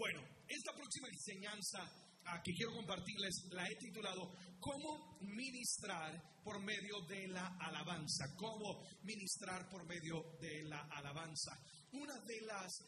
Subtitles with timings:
[0.00, 1.78] Bueno, esta próxima enseñanza
[2.24, 8.34] ah, que quiero compartirles la he titulado ¿Cómo ministrar por medio de la alabanza?
[8.34, 11.52] ¿Cómo ministrar por medio de la alabanza?
[11.92, 12.82] Una de las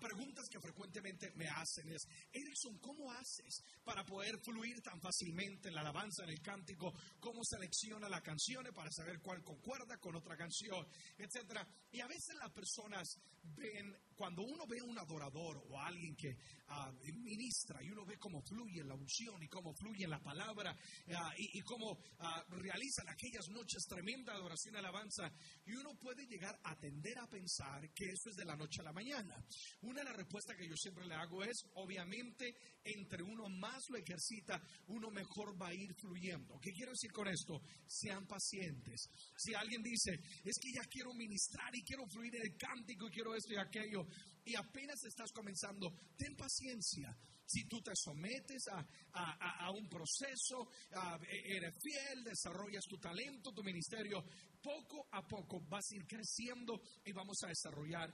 [0.00, 5.74] preguntas que frecuentemente me hacen es, Erickson, ¿cómo haces para poder fluir tan fácilmente en
[5.74, 6.92] la alabanza, en el cántico?
[7.20, 10.84] ¿Cómo selecciona las canciones para saber cuál concuerda con otra canción,
[11.16, 11.66] etcétera?
[11.92, 13.08] Y a veces las personas
[13.42, 16.36] ven, cuando uno ve un adorador o alguien que
[16.68, 20.76] ah, ministra y uno ve cómo fluye la unción y cómo fluye la palabra
[21.14, 25.32] ah, y, cómo ah, realizan aquellas noches tremendas de adoración y alabanza,
[25.66, 28.84] y uno puede llegar a tender a pensar que eso es de la noche a
[28.84, 29.36] la mañana.
[29.82, 33.98] Una de las respuestas que yo siempre le hago es, obviamente, entre uno más lo
[33.98, 36.58] ejercita, uno mejor va a ir fluyendo.
[36.60, 37.60] ¿Qué quiero decir con esto?
[37.86, 39.08] Sean pacientes.
[39.36, 43.34] Si alguien dice, es que ya quiero ministrar y quiero fluir el cántico y quiero
[43.38, 44.06] esto y aquello,
[44.44, 47.16] y apenas estás comenzando, ten paciencia.
[47.44, 50.68] Si tú te sometes a, un proceso,
[51.46, 54.22] eres fiel, desarrollas tu talento, tu ministerio,
[54.62, 58.12] poco a poco vas a ir creciendo y vamos a desarrollar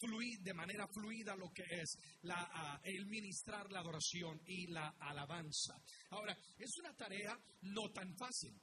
[0.00, 5.80] fluir, de manera fluida lo que es la, el ministrar la adoración y la alabanza.
[6.10, 8.60] Ahora, es una tarea no tan fácil.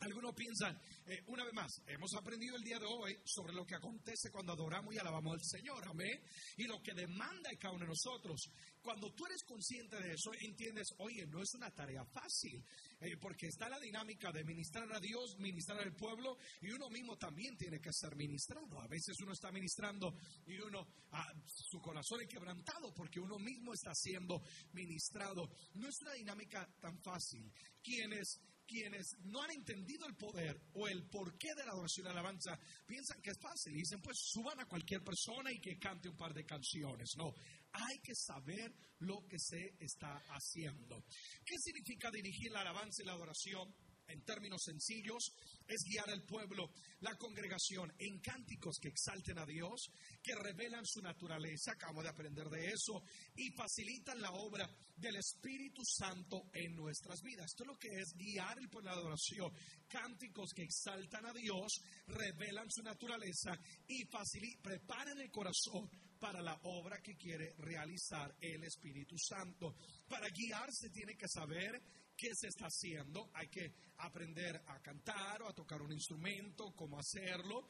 [0.00, 3.74] Algunos piensan, eh, una vez más, hemos aprendido el día de hoy sobre lo que
[3.74, 6.18] acontece cuando adoramos y alabamos al Señor, amén,
[6.56, 8.50] y lo que demanda cada uno de nosotros.
[8.80, 12.64] Cuando tú eres consciente de eso, entiendes, oye, no es una tarea fácil,
[12.98, 17.18] eh, porque está la dinámica de ministrar a Dios, ministrar al pueblo, y uno mismo
[17.18, 18.80] también tiene que ser ministrado.
[18.80, 20.14] A veces uno está ministrando
[20.46, 24.40] y uno, ah, su corazón es quebrantado porque uno mismo está siendo
[24.72, 25.50] ministrado.
[25.74, 27.52] No es una dinámica tan fácil.
[27.82, 28.40] Quienes
[28.70, 33.20] quienes no han entendido el poder o el porqué de la adoración y alabanza piensan
[33.20, 36.32] que es fácil y dicen, pues suban a cualquier persona y que cante un par
[36.32, 37.10] de canciones.
[37.16, 37.34] No,
[37.72, 41.04] hay que saber lo que se está haciendo.
[41.44, 43.74] ¿Qué significa dirigir la alabanza y la adoración?
[44.10, 45.32] En términos sencillos,
[45.66, 49.90] es guiar al pueblo, la congregación, en cánticos que exalten a Dios,
[50.22, 53.02] que revelan su naturaleza, acabamos de aprender de eso,
[53.36, 57.46] y facilitan la obra del Espíritu Santo en nuestras vidas.
[57.46, 59.52] Esto es lo que es guiar el pueblo de adoración,
[59.88, 63.52] cánticos que exaltan a Dios, revelan su naturaleza
[63.86, 64.04] y
[64.62, 65.88] preparan el corazón
[66.20, 69.74] para la obra que quiere realizar el Espíritu Santo.
[70.06, 71.80] Para guiarse tiene que saber
[72.20, 76.98] qué se está haciendo, hay que aprender a cantar o a tocar un instrumento, cómo
[76.98, 77.66] hacerlo,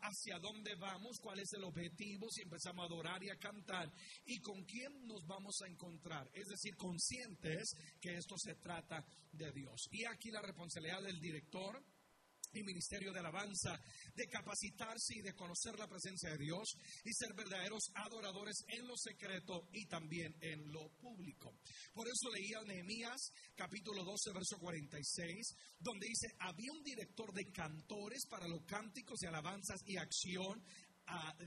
[0.00, 3.92] hacia dónde vamos, cuál es el objetivo, si empezamos a adorar y a cantar
[4.24, 6.30] y con quién nos vamos a encontrar.
[6.32, 9.88] Es decir, conscientes que esto se trata de Dios.
[9.90, 11.84] Y aquí la responsabilidad del director
[12.54, 13.78] y ministerio de alabanza,
[14.14, 18.96] de capacitarse y de conocer la presencia de Dios y ser verdaderos adoradores en lo
[18.96, 21.54] secreto y también en lo público.
[21.92, 28.26] Por eso leía Nehemías capítulo 12, verso 46, donde dice, había un director de cantores
[28.28, 30.62] para los cánticos de alabanzas y acción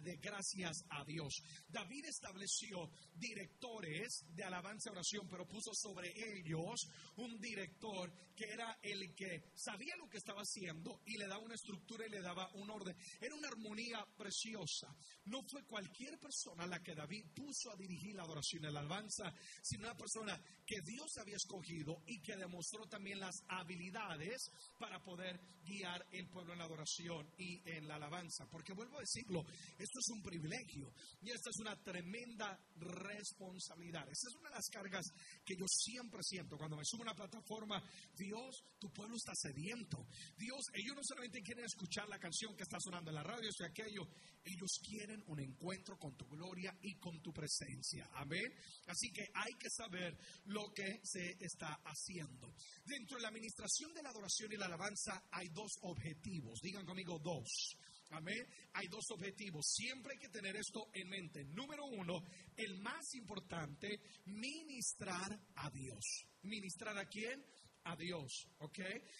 [0.01, 1.41] de gracias a Dios.
[1.67, 6.87] David estableció directores de alabanza y oración, pero puso sobre ellos
[7.17, 11.55] un director que era el que sabía lo que estaba haciendo y le daba una
[11.55, 12.95] estructura y le daba un orden.
[13.19, 14.93] Era una armonía preciosa.
[15.25, 19.33] No fue cualquier persona la que David puso a dirigir la adoración y la alabanza,
[19.61, 25.39] sino una persona que Dios había escogido y que demostró también las habilidades para poder
[25.65, 28.45] guiar el pueblo en la adoración y en la alabanza.
[28.49, 29.45] Porque vuelvo a decirlo,
[29.77, 34.07] esto es un privilegio y esta es una tremenda responsabilidad.
[34.09, 35.05] Esta es una de las cargas
[35.43, 37.81] que yo siempre siento cuando me subo a una plataforma.
[38.15, 40.07] Dios, tu pueblo está sediento.
[40.37, 44.07] Dios, ellos no solamente quieren escuchar la canción que está sonando en la radio, aquello,
[44.43, 48.09] ellos quieren un encuentro con tu gloria y con tu presencia.
[48.13, 48.53] Amén.
[48.87, 52.53] Así que hay que saber lo que se está haciendo.
[52.85, 56.59] Dentro de la administración de la adoración y la alabanza hay dos objetivos.
[56.61, 57.77] Digan conmigo dos.
[58.11, 58.45] Amén.
[58.73, 59.65] Hay dos objetivos.
[59.67, 61.43] Siempre hay que tener esto en mente.
[61.45, 62.21] Número uno,
[62.55, 66.25] el más importante, ministrar a Dios.
[66.43, 67.43] ¿Ministrar a quién?
[67.85, 68.79] A Dios, ¿ok?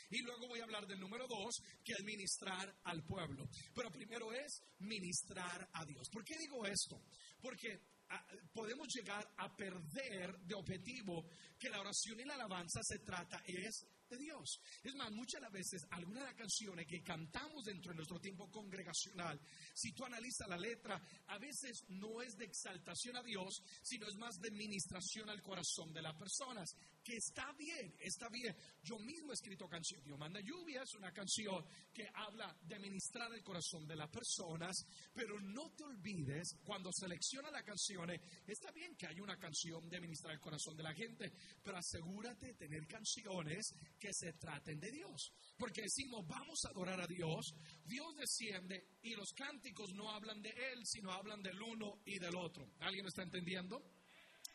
[0.09, 3.47] Y luego voy a hablar del número dos, que es ministrar al pueblo.
[3.73, 6.07] Pero primero es ministrar a Dios.
[6.11, 6.99] ¿Por qué digo esto?
[7.39, 7.79] Porque
[8.09, 11.27] ah, podemos llegar a perder de objetivo
[11.59, 14.59] que la oración y la alabanza se trata es de Dios.
[14.83, 19.39] Es más, muchas veces, algunas de las canciones que cantamos dentro de nuestro tiempo congregacional,
[19.73, 24.15] si tú analizas la letra, a veces no es de exaltación a Dios, sino es
[24.15, 26.75] más de ministración al corazón de las personas.
[27.05, 28.55] Que está bien, está bien.
[28.81, 30.03] Yo mismo he escrito canción.
[30.03, 31.63] Dios manda lluvia, es una canción
[31.93, 34.75] que habla de ministrar el corazón de las personas,
[35.13, 38.09] pero no te olvides, cuando selecciona la canción,
[38.47, 41.31] está bien que haya una canción de ministrar el corazón de la gente,
[41.61, 45.31] pero asegúrate de tener canciones que se traten de Dios.
[45.57, 47.53] Porque decimos, vamos a adorar a Dios,
[47.85, 52.35] Dios desciende y los cánticos no hablan de Él, sino hablan del uno y del
[52.35, 52.67] otro.
[52.79, 53.94] ¿Alguien está entendiendo?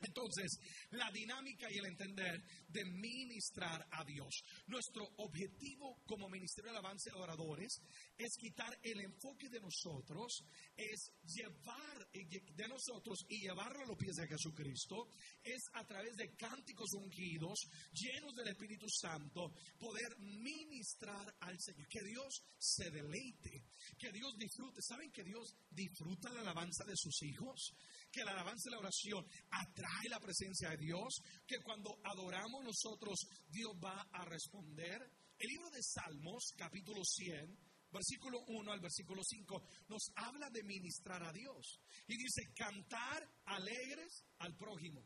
[0.01, 0.59] Entonces,
[0.91, 4.43] la dinámica y el entender de ministrar a Dios.
[4.67, 7.81] Nuestro objetivo como Ministerio de Alabanza y Adoradores
[8.17, 10.45] es quitar el enfoque de nosotros,
[10.77, 15.09] es llevar de nosotros y llevarlo a los pies de Jesucristo,
[15.43, 17.59] es a través de cánticos ungidos,
[17.93, 21.89] llenos del Espíritu Santo, poder ministrar al Señor.
[21.89, 23.65] Que Dios se deleite,
[23.99, 24.81] que Dios disfrute.
[24.83, 27.75] ¿Saben que Dios disfruta la alabanza de sus hijos?
[28.11, 33.19] Que la alabanza y la oración atrae la presencia de Dios, que cuando adoramos nosotros
[33.49, 35.01] Dios va a responder.
[35.39, 37.57] El libro de Salmos, capítulo 100,
[37.93, 41.81] versículo 1 al versículo 5, nos habla de ministrar a Dios.
[42.07, 45.03] Y dice, cantar alegres al prójimo.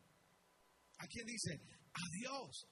[0.98, 1.60] ¿A quién dice?
[1.92, 2.66] A Dios.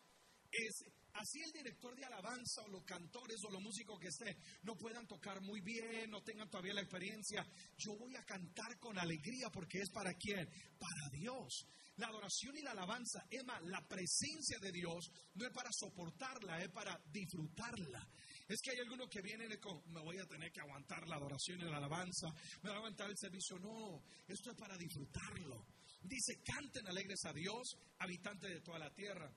[0.51, 4.77] Es Así el director de alabanza o los cantores o los músicos que esté no
[4.77, 7.47] puedan tocar muy bien, no tengan todavía la experiencia.
[7.77, 10.49] Yo voy a cantar con alegría porque es para quién?
[10.79, 11.67] Para Dios.
[11.97, 16.71] La adoración y la alabanza, Emma, la presencia de Dios no es para soportarla, es
[16.71, 18.09] para disfrutarla.
[18.49, 21.61] Es que hay algunos que vienen con, me voy a tener que aguantar la adoración
[21.61, 22.33] y la alabanza,
[22.63, 23.59] me voy a aguantar el servicio.
[23.59, 25.67] No, esto es para disfrutarlo.
[26.03, 29.31] Dice, canten alegres a Dios, habitantes de toda la tierra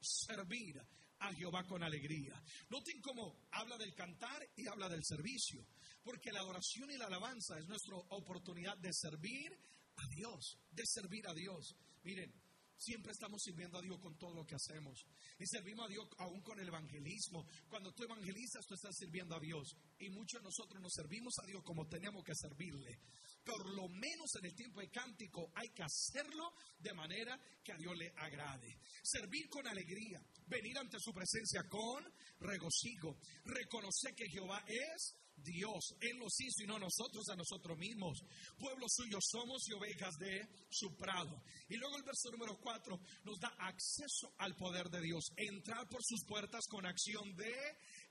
[0.00, 0.80] servir
[1.18, 2.40] a Jehová con alegría.
[2.68, 5.66] Noten cómo habla del cantar y habla del servicio,
[6.02, 9.52] porque la adoración y la alabanza es nuestra oportunidad de servir
[9.96, 11.74] a Dios, de servir a Dios.
[12.04, 12.32] Miren,
[12.78, 15.06] Siempre estamos sirviendo a Dios con todo lo que hacemos.
[15.38, 17.46] Y servimos a Dios aún con el evangelismo.
[17.68, 19.74] Cuando tú evangelizas, tú estás sirviendo a Dios.
[19.98, 23.00] Y muchos de nosotros nos servimos a Dios como tenemos que servirle
[23.46, 27.76] por lo menos en el tiempo de cántico, hay que hacerlo de manera que a
[27.76, 28.80] Dios le agrade.
[29.02, 32.04] Servir con alegría, venir ante su presencia con
[32.40, 35.94] regocijo, reconocer que Jehová es Dios.
[36.00, 38.18] Él los hizo y no nosotros a nosotros mismos.
[38.58, 41.42] Pueblo suyo somos y ovejas de su prado.
[41.68, 45.30] Y luego el verso número 4 nos da acceso al poder de Dios.
[45.36, 47.54] Entrar por sus puertas con acción de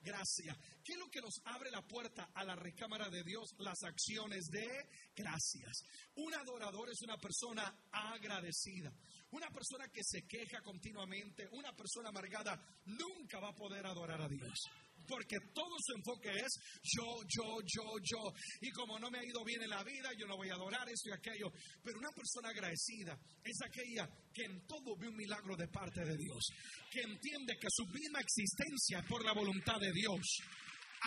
[0.05, 0.55] gracia.
[0.83, 3.55] ¿Qué es lo que nos abre la puerta a la recámara de Dios?
[3.57, 5.83] Las acciones de gracias.
[6.15, 8.93] Un adorador es una persona agradecida.
[9.31, 14.29] Una persona que se queja continuamente, una persona amargada, nunca va a poder adorar a
[14.29, 16.51] Dios porque todo su enfoque es
[16.83, 18.33] yo, yo, yo, yo.
[18.61, 20.87] Y como no me ha ido bien en la vida, yo no voy a adorar
[20.89, 21.51] esto y aquello.
[21.83, 26.17] Pero una persona agradecida es aquella que en todo ve un milagro de parte de
[26.17, 26.43] Dios,
[26.91, 30.21] que entiende que su misma existencia es por la voluntad de Dios.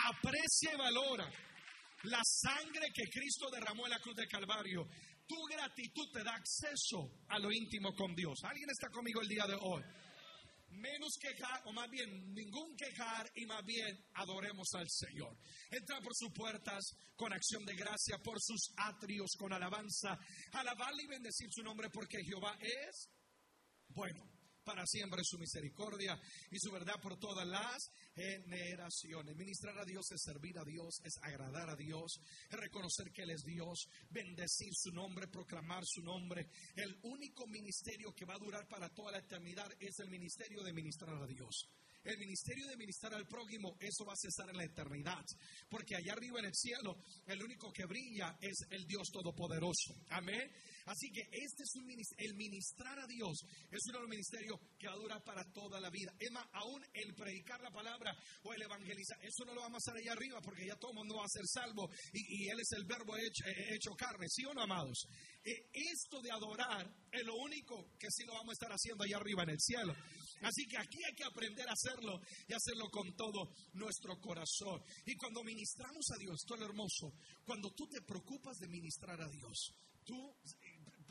[0.05, 1.29] Aprecia y valora
[2.03, 4.87] la sangre que Cristo derramó en la cruz de Calvario.
[5.27, 8.39] Tu gratitud te da acceso a lo íntimo con Dios.
[8.43, 9.83] ¿Alguien está conmigo el día de hoy?
[10.71, 15.37] Menos quejar, o más bien ningún quejar, y más bien adoremos al Señor.
[15.71, 20.17] Entra por sus puertas con acción de gracia, por sus atrios con alabanza,
[20.53, 23.09] alabarle y bendecir su nombre porque Jehová es
[23.89, 26.19] bueno para siempre su misericordia
[26.51, 29.35] y su verdad por todas las generaciones.
[29.35, 32.19] Ministrar a Dios es servir a Dios, es agradar a Dios,
[32.49, 36.49] es reconocer que Él es Dios, bendecir su nombre, proclamar su nombre.
[36.75, 40.73] El único ministerio que va a durar para toda la eternidad es el ministerio de
[40.73, 41.69] ministrar a Dios.
[42.09, 45.23] El ministerio de ministrar al prójimo, eso va a cesar en la eternidad.
[45.69, 46.97] Porque allá arriba en el cielo,
[47.27, 49.93] el único que brilla es el Dios Todopoderoso.
[50.09, 50.49] Amén.
[50.85, 54.93] Así que este es un ministerio, el ministrar a Dios es los ministerios que va
[54.93, 56.11] a durar para toda la vida.
[56.17, 59.91] Es más, aún el predicar la palabra o el evangelizar, eso no lo vamos a
[59.91, 62.71] hacer allá arriba porque ya todo el mundo va a ser salvo y, Él es
[62.71, 65.05] el verbo hecho, eh, hecho, carne, ¿sí o no, amados?
[65.43, 69.17] Eh, esto de adorar es lo único que sí lo vamos a estar haciendo allá
[69.17, 69.93] arriba en el cielo.
[70.41, 74.81] Así que aquí hay que aprender a hacerlo y hacerlo con todo nuestro corazón.
[75.05, 77.13] Y cuando ministramos a Dios, es lo hermoso,
[77.45, 80.35] cuando tú te preocupas de ministrar a Dios, tú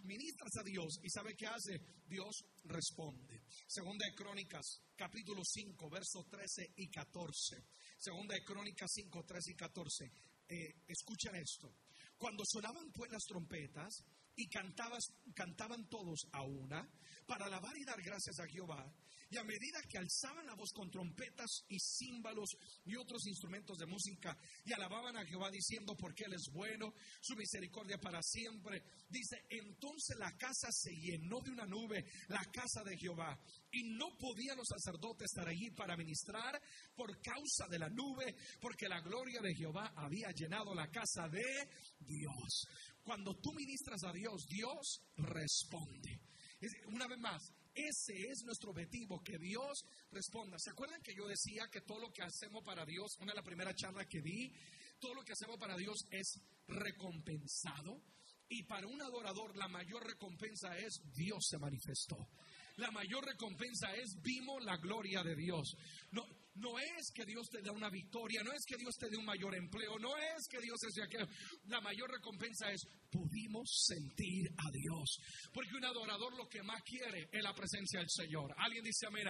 [0.05, 3.43] ministras a Dios y sabe qué hace, Dios responde.
[3.67, 7.63] Segunda de Crónicas, capítulo 5, versos 13 y 14.
[7.99, 10.13] Segunda de Crónicas 5, 13 y 14.
[10.49, 11.75] Eh, escuchen esto.
[12.17, 14.03] Cuando sonaban pues las trompetas
[14.35, 15.05] y cantabas,
[15.35, 16.89] cantaban todos a una
[17.27, 18.91] para alabar y dar gracias a Jehová,
[19.31, 22.57] Y a medida que alzaban la voz con trompetas y címbalos
[22.87, 27.37] y otros instrumentos de música y alababan a Jehová diciendo porque Él es bueno, su
[27.37, 32.97] misericordia para siempre, dice, entonces la casa se llenó de una nube, la casa de
[32.97, 33.39] Jehová.
[33.71, 36.61] Y no podían los sacerdotes estar allí para ministrar
[36.95, 41.69] por causa de la nube, porque la gloria de Jehová había llenado la casa de
[42.01, 42.67] Dios.
[43.03, 46.21] Cuando tú ministras a Dios, Dios responde.
[46.89, 47.53] Una vez más,
[47.87, 50.59] ese es nuestro objetivo, que Dios responda.
[50.59, 53.45] ¿Se acuerdan que yo decía que todo lo que hacemos para Dios, una de las
[53.45, 54.53] primeras charlas que di,
[54.99, 58.03] todo lo que hacemos para Dios es recompensado?
[58.49, 62.29] Y para un adorador la mayor recompensa es Dios se manifestó.
[62.77, 65.77] La mayor recompensa es vimos la gloria de Dios.
[66.13, 66.25] No,
[66.59, 69.25] no es que Dios te dé una victoria, no es que Dios te dé un
[69.25, 71.19] mayor empleo, no es que Dios sea que
[71.67, 75.19] La mayor recompensa es pudimos sentir a Dios.
[75.53, 78.55] Porque un adorador lo que más quiere es la presencia del Señor.
[78.59, 79.27] Alguien dice amén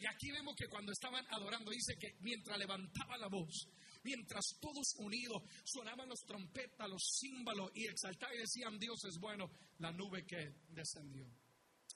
[0.00, 3.68] Y aquí vemos que cuando estaban adorando, dice que mientras levantaba la voz,
[4.02, 9.50] mientras todos unidos sonaban los trompetas, los címbalos y exaltaban y decían, Dios es bueno,
[9.78, 11.26] la nube que descendió.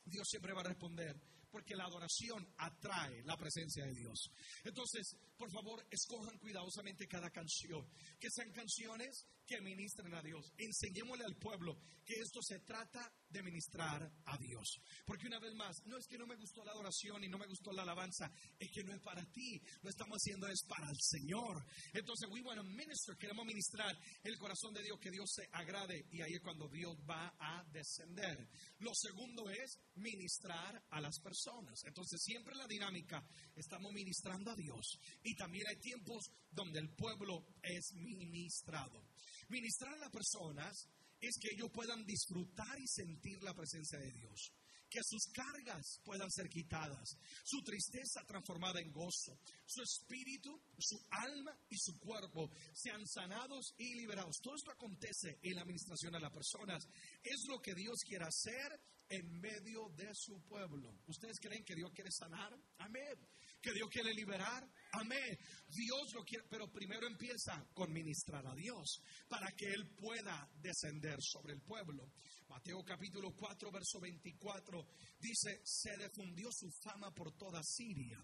[0.04, 1.16] Dios siempre va a responder
[1.54, 4.28] porque la adoración atrae la presencia de Dios.
[4.64, 10.52] Entonces, por favor, escojan cuidadosamente cada canción, que sean canciones que ministren a Dios.
[10.58, 14.80] Enseñémosle al pueblo que esto se trata de ministrar a Dios.
[15.04, 17.46] Porque una vez más, no es que no me gustó la adoración y no me
[17.46, 20.98] gustó la alabanza, es que no es para ti, lo estamos haciendo es para el
[21.00, 21.64] Señor.
[21.92, 26.06] Entonces, we want to minister, queremos ministrar el corazón de Dios, que Dios se agrade
[26.10, 28.48] y ahí es cuando Dios va a descender.
[28.78, 31.82] Lo segundo es ministrar a las personas.
[31.84, 33.24] Entonces, siempre la dinámica,
[33.56, 39.02] estamos ministrando a Dios y también hay tiempos donde el pueblo es ministrado.
[39.48, 40.88] Ministrar a las personas
[41.20, 44.52] es que ellos puedan disfrutar y sentir la presencia de Dios.
[44.88, 51.58] Que sus cargas puedan ser quitadas, su tristeza transformada en gozo, su espíritu, su alma
[51.68, 54.36] y su cuerpo sean sanados y liberados.
[54.40, 56.86] Todo esto acontece en la administración a las personas.
[57.24, 60.94] Es lo que Dios quiere hacer en medio de su pueblo.
[61.06, 62.56] ¿Ustedes creen que Dios quiere sanar?
[62.78, 63.18] Amén.
[63.60, 64.68] ¿Que Dios quiere liberar?
[65.00, 65.38] Amén.
[65.68, 71.16] Dios lo quiere, pero primero empieza con ministrar a Dios para que Él pueda descender
[71.20, 72.12] sobre el pueblo.
[72.48, 74.86] Mateo capítulo 4, verso 24
[75.18, 78.18] dice, se difundió su fama por toda Siria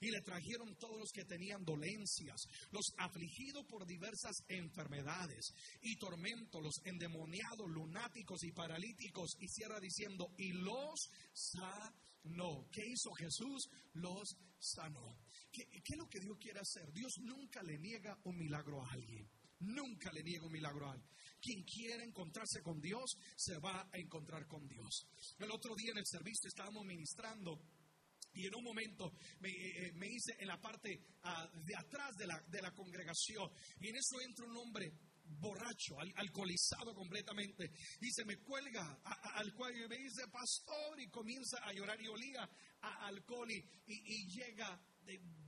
[0.00, 2.42] y le trajeron todos los que tenían dolencias,
[2.72, 5.52] los afligidos por diversas enfermedades
[5.82, 12.66] y tormentos, los endemoniados, lunáticos y paralíticos, y cierra diciendo, y los sanó.
[12.72, 13.68] ¿Qué hizo Jesús?
[13.94, 15.25] Los sanó.
[15.56, 16.92] ¿Qué, ¿Qué, es lo que Dios quiere hacer?
[16.92, 19.26] Dios nunca le niega un milagro a alguien.
[19.60, 21.10] Nunca le niega un milagro a alguien.
[21.40, 25.08] Quien quiere encontrarse con Dios, se va a encontrar con Dios.
[25.38, 27.58] El otro día en el servicio estábamos ministrando
[28.34, 32.26] y en un momento me, eh, eh, hice en la parte ah, de atrás de
[32.26, 33.50] la, de la congregación.
[33.80, 34.92] Y en eso entra un hombre
[35.24, 39.00] borracho, alcoholizado completamente, y se me cuelga
[39.34, 42.48] al cuello y me dice, pastor, y comienza a llorar y olía
[42.82, 44.80] a alcohol y llega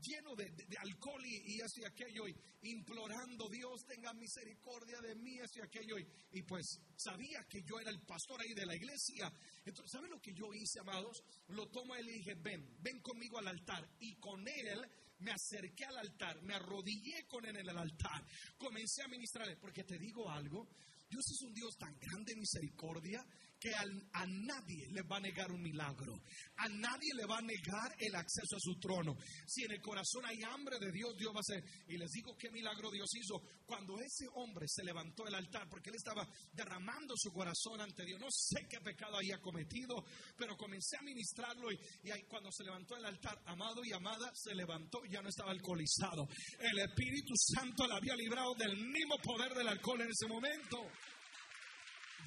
[0.01, 5.97] lleno de, alcohol y, así aquello, y implorando Dios tenga misericordia de mí, así aquello,
[6.33, 9.33] y, pues sabía que yo era el pastor ahí de la iglesia.
[9.65, 11.23] Entonces, ¿saben lo que yo hice, amados?
[11.49, 14.87] Lo tomo él y dije, ven, ven conmigo al altar, y con él
[15.21, 18.25] me acerqué al altar, me arrodillé con él en el altar,
[18.57, 20.69] comencé a ministrarle, porque te digo algo,
[21.09, 23.25] Dios es un Dios tan grande en misericordia
[23.59, 26.15] que a, nadie le va a negar un milagro.
[26.57, 29.17] A nadie le va a negar el acceso a su trono.
[29.47, 31.65] Si en el corazón hay hambre de Dios, Dios va a hacer.
[31.89, 33.41] Y les digo qué milagro Dios hizo.
[33.67, 38.21] Cuando ese hombre se levantó del altar, porque él estaba derramando su corazón ante Dios.
[38.21, 40.05] No sé qué pecado había cometido,
[40.37, 41.73] pero comencé a ministrarlo.
[41.73, 45.51] Y, y cuando se levantó del altar, amado y amada, se levantó ya no estaba
[45.51, 46.29] alcoholizado.
[46.59, 50.79] El Espíritu Santo le había librado del mismo poder del alcohol en ese momento.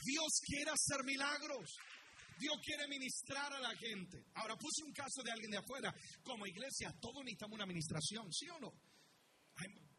[0.04, 1.78] Dios quiere hacer milagros.
[2.38, 4.26] Dios quiere ministrar a la gente.
[4.36, 5.94] Ahora puse un caso de alguien de afuera.
[6.24, 8.74] Como iglesia, todos necesitamos una administración, ¿sí o no?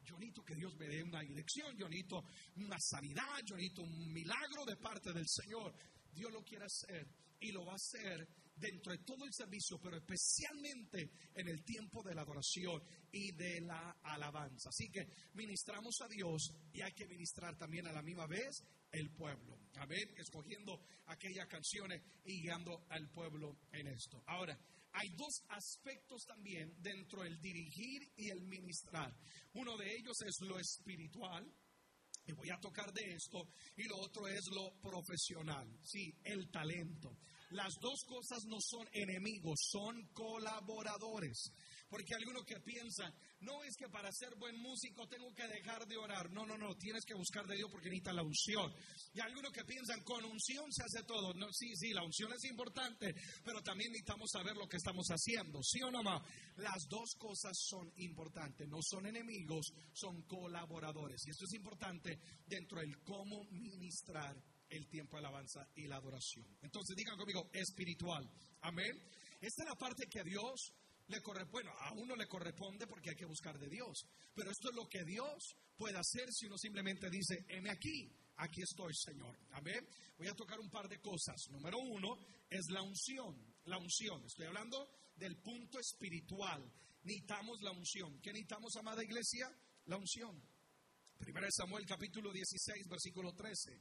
[0.04, 2.24] yo necesito que Dios me dé una dirección, yo necesito
[2.56, 5.74] una sanidad, yo necesito un milagro de parte del Señor.
[6.12, 7.06] Dios lo quiere hacer
[7.38, 12.02] y lo va a hacer dentro de todo el servicio, pero especialmente en el tiempo
[12.02, 14.68] de la adoración y de la alabanza.
[14.68, 18.62] Así que ministramos a Dios y hay que ministrar también a la misma vez
[18.92, 19.58] el pueblo.
[19.76, 24.22] Amén, escogiendo aquellas canciones y guiando al pueblo en esto.
[24.26, 24.58] Ahora,
[24.92, 29.12] hay dos aspectos también dentro del dirigir y el ministrar.
[29.54, 31.50] Uno de ellos es lo espiritual,
[32.24, 37.16] y voy a tocar de esto, y lo otro es lo profesional, sí, el talento
[37.50, 41.52] Las dos cosas no son enemigos, son colaboradores.
[41.88, 45.86] Porque hay algunos que piensan, no es que para ser buen músico tengo que dejar
[45.86, 46.30] de orar.
[46.30, 48.72] No, no, no, tienes que buscar de Dios porque necesita la unción.
[49.14, 51.34] Y algunos que piensan, con unción se hace todo.
[51.34, 55.60] No, sí, sí, la unción es importante, pero también necesitamos saber lo que estamos haciendo.
[55.62, 56.02] ¿Sí o no?
[56.56, 58.68] Las dos cosas son importantes.
[58.68, 61.26] No son enemigos, son colaboradores.
[61.26, 64.36] Y esto es importante dentro del cómo ministrar
[64.68, 66.46] el tiempo de alabanza y la adoración.
[66.62, 68.28] Entonces digan conmigo, espiritual.
[68.62, 68.98] Amén.
[69.40, 70.72] Esta es la parte que Dios
[71.12, 74.06] le bueno, a uno le corresponde porque hay que buscar de Dios.
[74.34, 78.62] Pero esto es lo que Dios puede hacer si uno simplemente dice, heme aquí, aquí
[78.62, 79.36] estoy, Señor.
[79.50, 79.86] Amén.
[80.16, 81.36] Voy a tocar un par de cosas.
[81.50, 82.16] Número uno
[82.48, 83.36] es la unción.
[83.64, 84.24] La unción.
[84.24, 86.62] Estoy hablando del punto espiritual.
[87.04, 88.20] Necesitamos la unción.
[88.20, 89.50] ¿Qué necesitamos, amada iglesia?
[89.86, 90.40] La unción.
[91.18, 93.80] Primera de Samuel capítulo 16, versículo 13.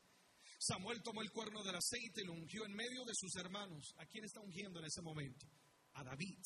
[0.59, 3.95] Samuel tomó el cuerno del aceite y lo ungió en medio de sus hermanos.
[3.97, 5.47] ¿A quién está ungiendo en ese momento?
[5.93, 6.37] A David.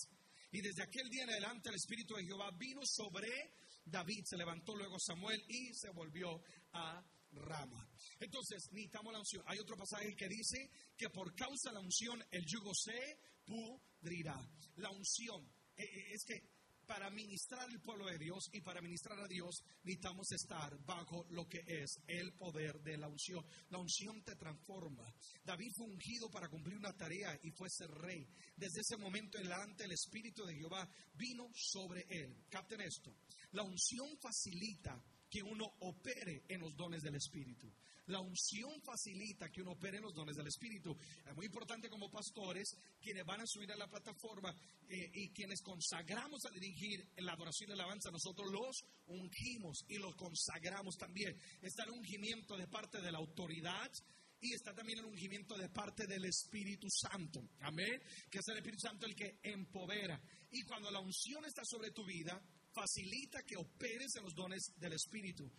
[0.52, 3.54] Y desde aquel día en adelante el Espíritu de Jehová vino sobre
[3.86, 4.26] David.
[4.26, 6.42] Se levantó luego Samuel y se volvió
[6.74, 7.88] a Rama.
[8.20, 9.44] Entonces, necesitamos la unción.
[9.48, 14.40] Hay otro pasaje que dice que por causa de la unción el yugo se pudrirá.
[14.78, 15.46] La unción.
[15.76, 16.55] Eh, eh, es que
[16.86, 21.48] para ministrar el pueblo de Dios y para ministrar a Dios necesitamos estar bajo lo
[21.48, 23.46] que es el poder de la unción.
[23.70, 25.12] La unción te transforma.
[25.44, 28.28] David fue ungido para cumplir una tarea y fue ser rey.
[28.56, 32.46] Desde ese momento en adelante el Espíritu de Jehová vino sobre él.
[32.50, 33.16] Capten esto.
[33.52, 35.02] La unción facilita
[35.36, 37.70] que uno opere en los dones del Espíritu.
[38.06, 40.96] La unción facilita que uno opere en los dones del Espíritu.
[41.28, 44.56] Es muy importante como pastores, quienes van a subir a la plataforma
[44.88, 49.98] eh, y quienes consagramos a dirigir la adoración y la alabanza, nosotros los ungimos y
[49.98, 51.38] los consagramos también.
[51.62, 53.92] Está el ungimiento de parte de la autoridad
[54.40, 57.42] y está también el ungimiento de parte del Espíritu Santo.
[57.60, 58.02] Amén.
[58.30, 60.18] Que es el Espíritu Santo el que empodera.
[60.52, 62.42] Y cuando la unción está sobre tu vida,
[62.76, 65.50] facilita que operes en los dones del Espíritu.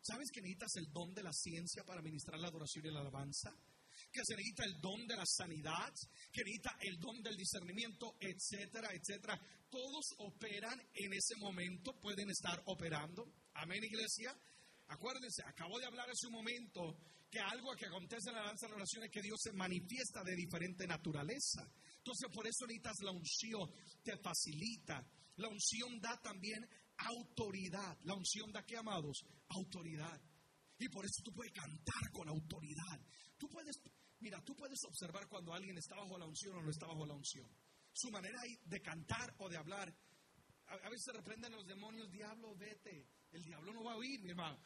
[0.00, 3.50] ¿Sabes que necesitas el don de la ciencia para ministrar la adoración y la alabanza?
[4.10, 5.92] Que se necesita el don de la sanidad,
[6.32, 9.38] que necesita el don del discernimiento, etcétera, etcétera.
[9.68, 13.30] Todos operan en ese momento, pueden estar operando.
[13.54, 14.34] Amén, iglesia.
[14.88, 16.96] Acuérdense, acabo de hablar hace un momento
[17.30, 20.24] que algo que acontece en la alabanza y la oración es que Dios se manifiesta
[20.24, 21.70] de diferente naturaleza.
[21.98, 23.70] Entonces, por eso necesitas la unción,
[24.02, 25.06] te facilita.
[25.40, 27.96] La unción da también autoridad.
[28.04, 29.24] La unción da qué, amados?
[29.48, 30.20] Autoridad.
[30.78, 33.00] Y por eso tú puedes cantar con autoridad.
[33.38, 33.74] Tú puedes,
[34.20, 37.14] mira, tú puedes observar cuando alguien está bajo la unción o no está bajo la
[37.14, 37.48] unción.
[37.92, 39.88] Su manera de cantar o de hablar.
[40.66, 43.08] A, veces se reprenden los demonios, diablo, vete.
[43.32, 44.60] El diablo no va a oír, mi hermano.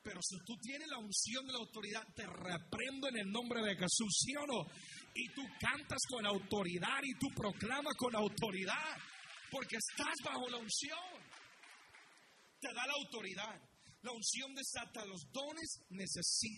[0.00, 3.74] Pero si tú tienes la unción de la autoridad, te reprendo en el nombre de
[3.74, 4.64] Jesús, ¿sí o no?
[5.12, 8.96] Y tú cantas con autoridad y tú proclamas con autoridad,
[9.50, 10.98] porque estás bajo la unción
[12.60, 13.60] te da la autoridad.
[14.02, 15.80] La unción desata los dones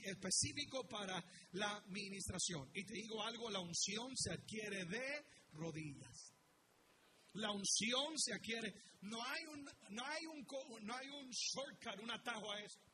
[0.04, 2.70] específicos para la administración.
[2.74, 6.34] Y te digo algo, la unción se adquiere de rodillas.
[7.34, 8.74] La unción se adquiere.
[9.02, 10.46] No hay un, no hay un,
[10.82, 12.89] no hay un shortcut, un atajo a esto.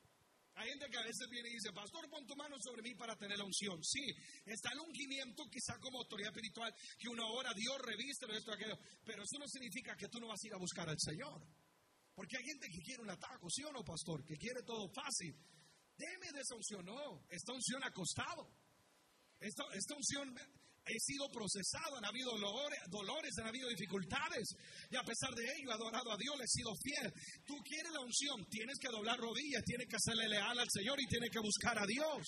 [0.57, 3.15] Hay gente que a veces viene y dice, pastor, pon tu mano sobre mí para
[3.15, 3.77] tener la unción.
[3.83, 4.03] Sí,
[4.43, 8.77] está el ungimiento quizá como autoridad espiritual, que una hora Dios reviste esto, aquello.
[9.05, 11.45] Pero eso no significa que tú no vas a ir a buscar al Señor.
[12.15, 14.25] Porque hay gente que quiere un atajo, ¿sí o no, pastor?
[14.25, 15.37] Que quiere todo fácil.
[15.95, 16.83] Deme de esa unción.
[16.83, 18.49] No, esta unción ha costado.
[19.39, 20.33] Esta, esta unción
[20.87, 22.31] he sido procesado, han habido
[22.89, 24.47] dolores, han habido dificultades.
[24.89, 27.13] Y a pesar de ello, he adorado a Dios, le he sido fiel.
[27.45, 31.07] Tú quieres la unción, tienes que doblar rodillas, tienes que hacerle leal al Señor y
[31.07, 32.23] tienes que buscar a Dios.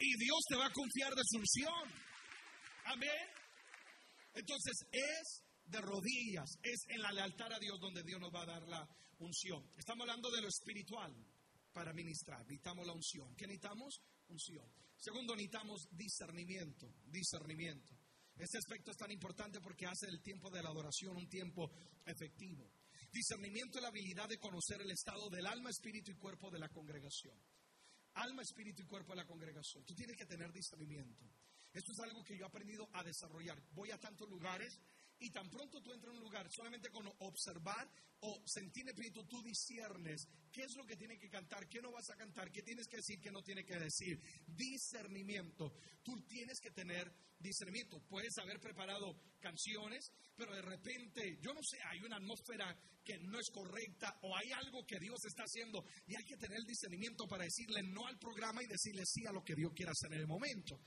[0.00, 1.84] Y Dios te va a confiar de su unción.
[2.86, 3.26] Amén.
[4.34, 8.46] Entonces es de rodillas, es en la lealtad a Dios donde Dios nos va a
[8.46, 8.86] dar la
[9.18, 9.64] unción.
[9.76, 11.14] Estamos hablando de lo espiritual
[11.72, 12.40] para ministrar.
[12.40, 13.34] Necesitamos la unción.
[13.36, 14.00] ¿Qué necesitamos?
[14.28, 14.83] Unción.
[15.04, 16.88] Segundo, necesitamos discernimiento.
[17.04, 17.92] Discernimiento.
[18.38, 21.70] Este aspecto es tan importante porque hace el tiempo de la adoración un tiempo
[22.06, 22.72] efectivo.
[23.12, 26.70] Discernimiento es la habilidad de conocer el estado del alma, espíritu y cuerpo de la
[26.70, 27.38] congregación.
[28.14, 29.84] Alma, espíritu y cuerpo de la congregación.
[29.84, 31.30] Tú tienes que tener discernimiento.
[31.74, 33.62] Esto es algo que yo he aprendido a desarrollar.
[33.72, 34.80] Voy a tantos lugares
[35.24, 39.24] y tan pronto tú entras en un lugar, solamente con observar o sentir el espíritu,
[39.24, 42.62] tú disiernes qué es lo que tiene que cantar, qué no vas a cantar, qué
[42.62, 44.20] tienes que decir, qué no tiene que decir.
[44.46, 45.72] Discernimiento.
[46.02, 48.00] Tú tienes que tener discernimiento.
[48.06, 53.38] Puedes haber preparado canciones, pero de repente, yo no sé, hay una atmósfera que no
[53.38, 57.44] es correcta o hay algo que Dios está haciendo y hay que tener discernimiento para
[57.44, 60.26] decirle no al programa y decirle sí a lo que Dios quiera hacer en el
[60.26, 60.80] momento.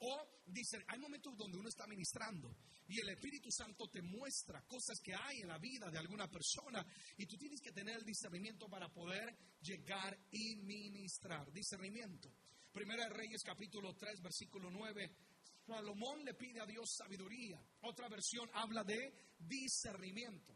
[0.00, 2.54] O dice, hay momentos donde uno está ministrando
[2.88, 6.84] y el Espíritu Santo te muestra cosas que hay en la vida de alguna persona
[7.16, 11.50] y tú tienes que tener el discernimiento para poder llegar y ministrar.
[11.52, 12.30] Discernimiento.
[12.72, 15.10] Primera de Reyes capítulo 3 versículo 9.
[15.66, 17.58] Salomón le pide a Dios sabiduría.
[17.82, 20.54] Otra versión habla de discernimiento.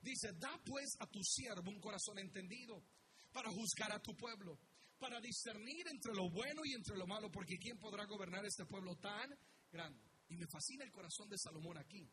[0.00, 2.84] Dice, da pues a tu siervo un corazón entendido
[3.32, 4.58] para juzgar a tu pueblo
[4.98, 8.96] para discernir entre lo bueno y entre lo malo, porque ¿quién podrá gobernar este pueblo
[8.96, 9.30] tan
[9.70, 10.00] grande?
[10.28, 12.08] Y me fascina el corazón de Salomón aquí.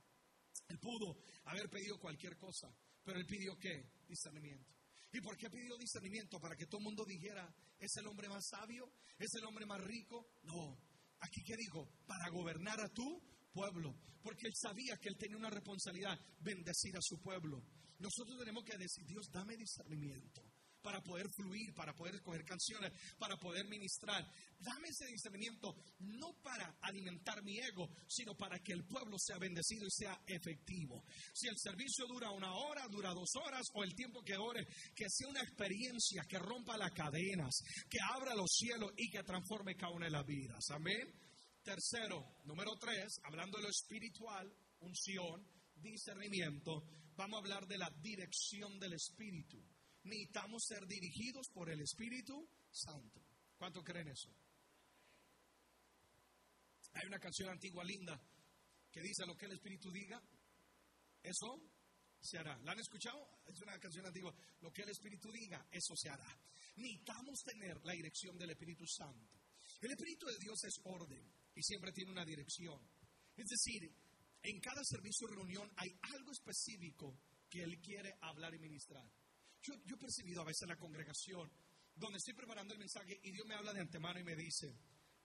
[0.67, 2.67] Él pudo haber pedido cualquier cosa,
[3.03, 3.89] pero él pidió qué?
[4.07, 4.69] Discernimiento.
[5.13, 6.39] ¿Y por qué pidió discernimiento?
[6.39, 8.91] Para que todo el mundo dijera, ¿es el hombre más sabio?
[9.17, 10.25] ¿Es el hombre más rico?
[10.43, 10.77] No.
[11.19, 11.89] Aquí qué dijo?
[12.05, 13.93] Para gobernar a tu pueblo.
[14.23, 17.61] Porque él sabía que él tenía una responsabilidad, bendecir a su pueblo.
[17.99, 20.50] Nosotros tenemos que decir, Dios, dame discernimiento
[20.81, 24.25] para poder fluir, para poder escoger canciones, para poder ministrar.
[24.59, 29.87] Dame ese discernimiento no para alimentar mi ego, sino para que el pueblo sea bendecido
[29.87, 31.03] y sea efectivo.
[31.33, 35.09] Si el servicio dura una hora, dura dos horas o el tiempo que ore, que
[35.09, 39.93] sea una experiencia que rompa las cadenas, que abra los cielos y que transforme cada
[39.93, 40.63] una de las vidas.
[40.71, 41.07] Amén.
[41.63, 46.83] Tercero, número tres, hablando de lo espiritual, unción, discernimiento,
[47.15, 49.63] vamos a hablar de la dirección del espíritu
[50.03, 53.21] necesitamos ser dirigidos por el Espíritu Santo.
[53.57, 54.29] ¿Cuánto creen eso?
[56.93, 58.19] Hay una canción antigua linda
[58.91, 60.21] que dice lo que el Espíritu diga,
[61.23, 61.61] eso
[62.19, 62.57] se hará.
[62.59, 63.41] ¿La han escuchado?
[63.45, 64.33] Es una canción antigua.
[64.61, 66.27] Lo que el Espíritu diga, eso se hará.
[66.75, 69.39] Necesitamos tener la dirección del Espíritu Santo.
[69.81, 71.23] El Espíritu de Dios es orden
[71.55, 72.79] y siempre tiene una dirección.
[73.35, 73.91] Es decir,
[74.43, 77.17] en cada servicio de reunión hay algo específico
[77.49, 79.07] que Él quiere hablar y ministrar.
[79.61, 81.51] Yo, he percibido a veces en la congregación
[81.95, 84.75] donde estoy preparando el mensaje y Dios me habla de antemano y me dice,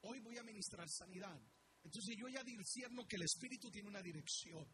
[0.02, 1.40] hoy voy a ministrar sanidad.
[1.82, 4.66] Entonces yo ya discierno que el Espíritu tiene una dirección.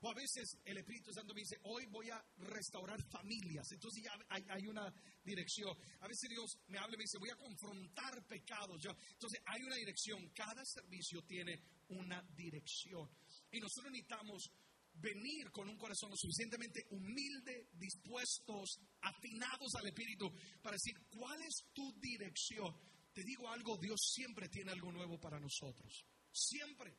[0.00, 3.72] O a veces el Espíritu Santo me dice, hoy voy a restaurar familias.
[3.72, 4.92] Entonces ya hay, una
[5.24, 5.74] dirección.
[6.00, 8.84] A veces Dios me habla y me dice, voy a confrontar pecados.
[8.84, 10.28] entonces hay una dirección.
[10.34, 13.08] Cada servicio tiene una dirección.
[13.50, 14.50] Y nosotros necesitamos
[14.98, 20.32] venir con un corazón lo suficientemente humilde, dispuestos, afinados al Espíritu,
[20.62, 22.74] para decir, ¿cuál es tu dirección?
[23.12, 26.04] Te digo algo, Dios siempre tiene algo nuevo para nosotros.
[26.30, 26.96] Siempre.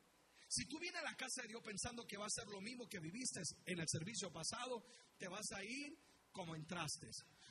[0.48, 2.88] Si tú vienes a la casa de Dios pensando que va a ser lo mismo
[2.88, 4.84] que viviste en el servicio pasado,
[5.18, 5.96] te vas a ir
[6.32, 7.08] como entraste.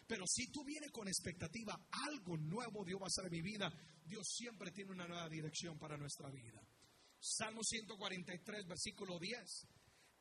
[0.08, 3.72] Pero si tú vienes con expectativa, algo nuevo Dios va a hacer en mi vida,
[4.04, 6.62] Dios siempre tiene una nueva dirección para nuestra vida.
[7.20, 9.68] Salmo 143, versículo 10.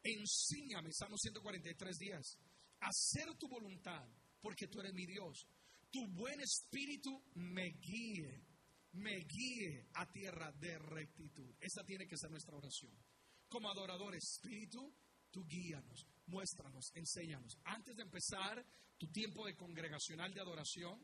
[0.06, 2.38] Enséñame, Salmo 143 días,
[2.80, 4.06] hacer tu voluntad,
[4.40, 5.48] porque tú eres mi Dios.
[5.90, 8.44] Tu buen espíritu me guíe,
[8.92, 11.52] me guíe a tierra de rectitud.
[11.60, 12.92] Esa tiene que ser nuestra oración.
[13.48, 14.94] Como adorador, espíritu,
[15.30, 17.58] tú guíanos, muéstranos, enséñanos.
[17.64, 18.64] Antes de empezar
[18.96, 21.00] tu tiempo de congregacional de adoración,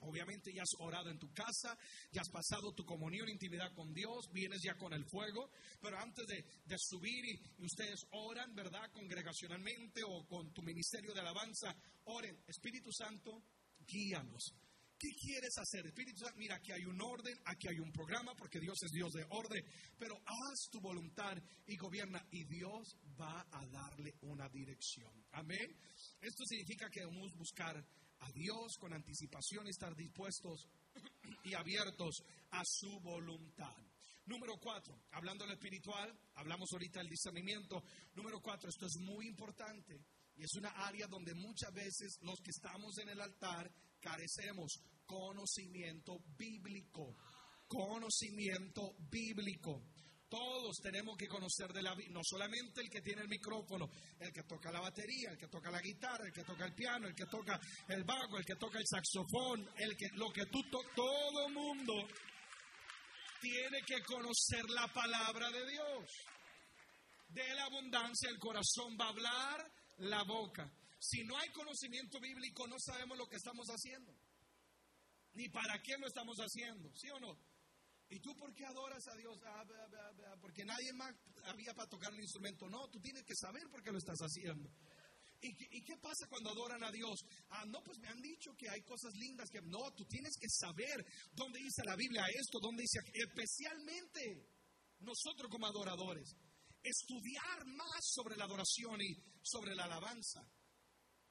[0.00, 1.76] Obviamente ya has orado en tu casa,
[2.12, 6.26] ya has pasado tu comunión, intimidad con Dios, vienes ya con el fuego, pero antes
[6.26, 6.44] de,
[6.78, 8.90] subir y, ustedes oran, ¿verdad?
[8.92, 13.42] Congregacionalmente o con tu ministerio de alabanza, oren, Espíritu Santo,
[13.86, 14.54] guíanos.
[14.98, 15.86] ¿Qué quieres hacer?
[15.86, 19.12] Espíritu Santo, mira, aquí hay un orden, aquí hay un programa, porque Dios es Dios
[19.12, 19.64] de orden,
[19.98, 25.12] pero haz tu voluntad y gobierna y Dios va a darle una dirección.
[25.32, 25.76] Amén.
[26.20, 27.84] Esto significa que debemos buscar
[28.20, 30.68] a Dios con anticipación estar dispuestos
[31.44, 33.76] y abiertos a su voluntad.
[34.26, 37.82] Número cuatro, hablando de lo espiritual, hablamos ahorita del discernimiento.
[38.14, 40.00] Número cuatro, esto es muy importante
[40.36, 46.18] y es una área donde muchas veces los que estamos en el altar carecemos conocimiento
[46.36, 47.14] bíblico.
[47.68, 49.82] Conocimiento bíblico.
[50.34, 54.32] Todos tenemos que conocer de la vida, no solamente el que tiene el micrófono, el
[54.32, 57.14] que toca la batería, el que toca la guitarra, el que toca el piano, el
[57.14, 60.92] que toca el bajo, el que toca el saxofón, el que lo que tú tocas,
[60.96, 61.94] todo mundo
[63.40, 66.10] tiene que conocer la palabra de Dios.
[67.28, 70.68] De la abundancia el corazón va a hablar, la boca.
[70.98, 74.12] Si no hay conocimiento bíblico, no sabemos lo que estamos haciendo.
[75.34, 77.53] Ni para qué lo estamos haciendo, ¿sí o no?
[78.14, 79.36] ¿Y tú por qué adoras a Dios?
[79.44, 79.64] Ah,
[80.40, 81.12] porque nadie más
[81.46, 82.68] había para tocar el instrumento.
[82.68, 84.70] No, tú tienes que saber por qué lo estás haciendo.
[85.40, 87.18] ¿Y, qué pasa cuando adoran a Dios?
[87.50, 89.60] Ah, no, pues me han dicho que hay cosas lindas que...
[89.62, 93.00] No, tú tienes que saber dónde dice la Biblia esto, dónde dice...
[93.12, 94.48] Especialmente
[95.00, 96.36] nosotros como adoradores.
[96.84, 100.40] Estudiar más sobre la adoración y sobre la alabanza.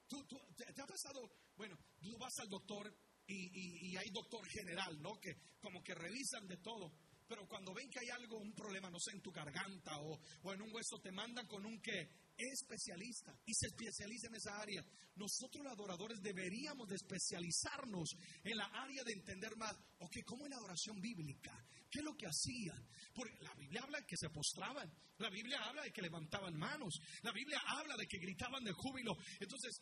[0.05, 1.31] ¿Tú, te, te, ha pasado?
[1.55, 2.93] Bueno, tú vas al doctor
[3.27, 5.19] y, hay doctor general, ¿no?
[5.19, 6.91] Que como que revisan de todo.
[7.27, 10.53] pero cuando ven que hay algo, un problema, no sé, en tu garganta o, o
[10.53, 14.83] en un hueso, te mandan con un que especialista y se especializa en esa área.
[15.15, 20.49] Nosotros los adoradores deberíamos de especializarnos en la área de entender más, ok, ¿cómo es
[20.49, 21.53] la adoración bíblica?
[21.89, 22.87] ¿Qué es lo que hacían?
[23.13, 26.99] Porque la Biblia habla de que se postraban, la Biblia habla de que levantaban manos,
[27.21, 29.15] la Biblia habla de que gritaban de júbilo.
[29.39, 29.79] Entonces,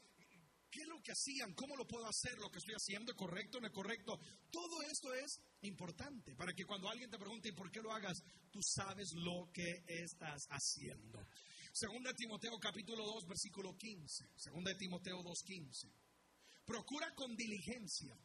[0.71, 1.53] ¿Qué es lo que hacían?
[1.53, 2.37] ¿Cómo lo puedo hacer?
[2.39, 4.17] ¿Lo que estoy haciendo es correcto o no es correcto?
[4.49, 8.23] Todo esto es importante para que cuando alguien te pregunte ¿y por qué lo hagas?
[8.49, 11.19] Tú sabes lo que estás haciendo.
[11.73, 14.29] Segunda Timoteo capítulo 2 versículo 15.
[14.37, 15.91] Segunda Timoteo 2 15.
[16.65, 18.17] Procura con diligencia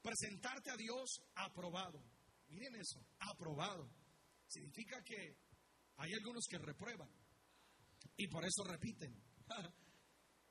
[0.00, 2.02] presentarte a Dios aprobado.
[2.48, 3.90] Miren eso, aprobado.
[4.48, 5.36] Significa que
[5.96, 7.10] hay algunos que reprueban
[8.16, 9.14] y por eso repiten.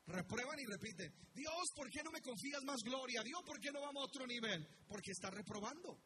[0.06, 1.12] Reprueban y repiten.
[1.32, 3.22] Dios, ¿por qué no me confías más gloria?
[3.22, 4.66] Dios, ¿por qué no vamos a otro nivel?
[4.88, 6.02] Porque está reprobando.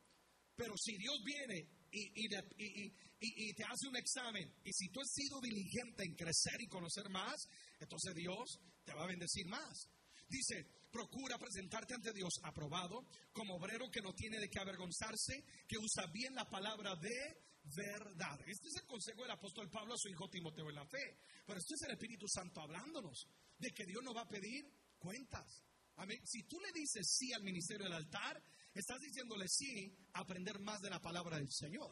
[0.54, 6.04] Pero si Dios viene y, te hace un examen, y si tú has sido diligente
[6.04, 7.46] en crecer y conocer más,
[7.78, 9.88] entonces Dios te va a bendecir más.
[10.28, 15.78] Dice, procura presentarte ante Dios aprobado, como obrero que no tiene de qué avergonzarse, que
[15.78, 18.40] usa bien la palabra de verdad.
[18.46, 21.18] Este es el consejo del apóstol Pablo a su hijo Timoteo en la fe.
[21.46, 23.26] Pero este es el Espíritu Santo hablándonos
[23.58, 25.64] de que Dios nos va a pedir cuentas.
[25.96, 26.20] Amén.
[26.24, 28.42] Si tú le dices sí al ministerio del altar,
[28.74, 31.90] estás diciéndole sí a aprender más de la palabra del Señor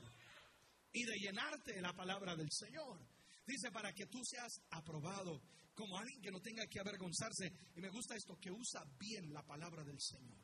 [0.92, 3.00] y de llenarte de la palabra del Señor.
[3.46, 5.42] Dice, para que tú seas aprobado
[5.74, 7.52] como alguien que no tenga que avergonzarse.
[7.74, 10.38] Y me gusta esto, que usa bien la palabra del Señor.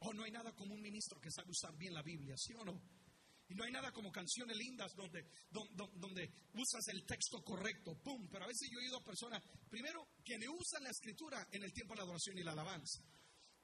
[0.00, 2.64] Oh, no hay nada como un ministro que sabe usar bien la Biblia, ¿sí o
[2.64, 2.80] no?
[3.50, 8.28] Y no hay nada como canciones lindas donde, donde, usas el texto correcto, ¡pum!
[8.30, 11.64] Pero a veces yo he oído a personas, primero, que no usan la escritura en
[11.64, 13.02] el tiempo de la adoración y la alabanza.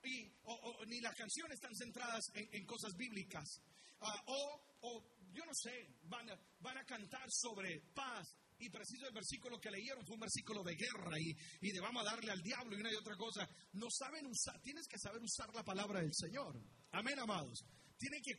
[0.03, 3.63] Y, o, ni las canciones están centradas en, cosas bíblicas.
[4.01, 6.27] Ah, o, yo no sé, van
[6.59, 8.27] van a cantar sobre paz,
[8.59, 12.03] y preciso el versículo que leyeron fue un versículo de guerra y, y de vamos
[12.03, 13.49] a darle al diablo y una y otra cosa.
[13.75, 16.61] No saben usar, tienes que saber usar la palabra del Señor.
[16.91, 17.65] Amén, amados
[17.97, 18.39] tiene que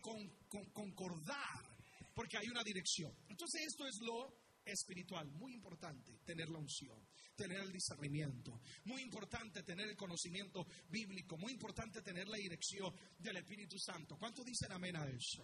[0.74, 1.78] concordar
[2.14, 3.14] porque hay una dirección.
[3.30, 7.00] Entonces esto es lo espiritual, muy importante tener la unción,
[7.36, 13.38] tener el discernimiento, muy importante tener el conocimiento bíblico, muy importante tener la dirección del
[13.38, 14.18] Espíritu Santo.
[14.18, 15.44] ¿Cuánto dicen amén a eso?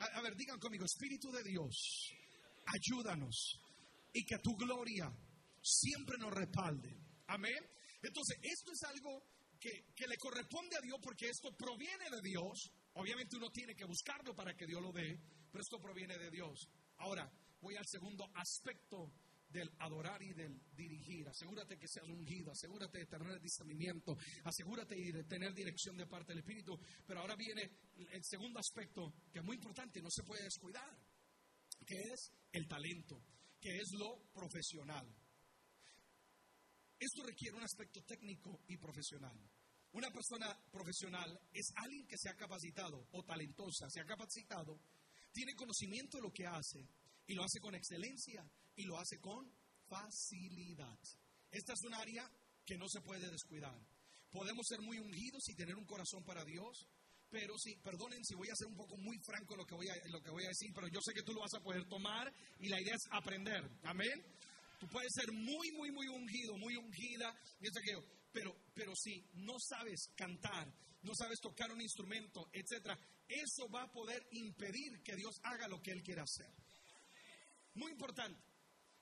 [0.00, 2.12] A, ver, digan conmigo, Espíritu de Dios,
[2.66, 3.60] ayúdanos
[4.12, 5.12] y que tu gloria
[5.62, 6.96] siempre nos respalde.
[7.28, 7.64] Amén.
[8.02, 9.22] Entonces, esto es algo
[9.60, 13.84] que, que le corresponde a Dios porque esto proviene de Dios Obviamente uno tiene que
[13.84, 15.18] buscarlo para que Dios lo dé,
[15.50, 16.68] pero esto proviene de Dios.
[16.98, 19.12] Ahora, voy al segundo aspecto
[19.48, 21.28] del adorar y del dirigir.
[21.28, 26.40] Asegúrate que seas ungido, asegúrate de tener discernimiento, asegúrate de tener dirección de parte del
[26.40, 26.78] Espíritu.
[27.06, 27.70] Pero ahora viene
[28.12, 30.96] el segundo aspecto que es muy importante y no se puede descuidar,
[31.86, 33.22] que es el talento,
[33.60, 35.06] que es lo profesional.
[36.98, 39.36] Esto requiere un aspecto técnico y profesional.
[39.92, 44.78] Una persona profesional es alguien que se ha capacitado o talentosa, se ha capacitado,
[45.32, 46.86] tiene conocimiento de lo que hace
[47.26, 48.44] y lo hace con excelencia
[48.76, 49.50] y lo hace con
[49.88, 50.98] facilidad.
[51.50, 52.30] Esta es un área
[52.64, 53.76] que no se puede descuidar.
[54.30, 56.86] Podemos ser muy ungidos y tener un corazón para Dios,
[57.28, 59.94] pero si, perdonen si voy a ser un poco muy franco lo que voy a,
[60.08, 62.32] lo que voy a decir, pero yo sé que tú lo vas a poder tomar
[62.60, 63.68] y la idea es aprender.
[63.82, 64.22] Amén.
[64.78, 67.72] Tú puedes ser muy, muy, muy ungido, muy ungida, y es
[68.32, 73.92] pero, pero si no sabes cantar, no sabes tocar un instrumento, etcétera, eso va a
[73.92, 76.52] poder impedir que Dios haga lo que Él quiere hacer.
[77.74, 78.42] Muy importante.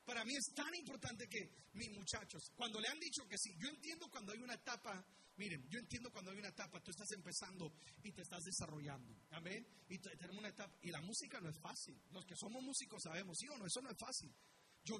[0.04, 3.68] Para mí es tan importante que mis muchachos, cuando le han dicho que sí, yo
[3.68, 5.04] entiendo cuando hay una etapa,
[5.36, 9.66] miren, yo entiendo cuando hay una etapa, tú estás empezando y te estás desarrollando, amén,
[9.88, 13.36] y tenemos una etapa, y la música no es fácil, los que somos músicos sabemos,
[13.38, 14.34] sí o no, eso no es fácil,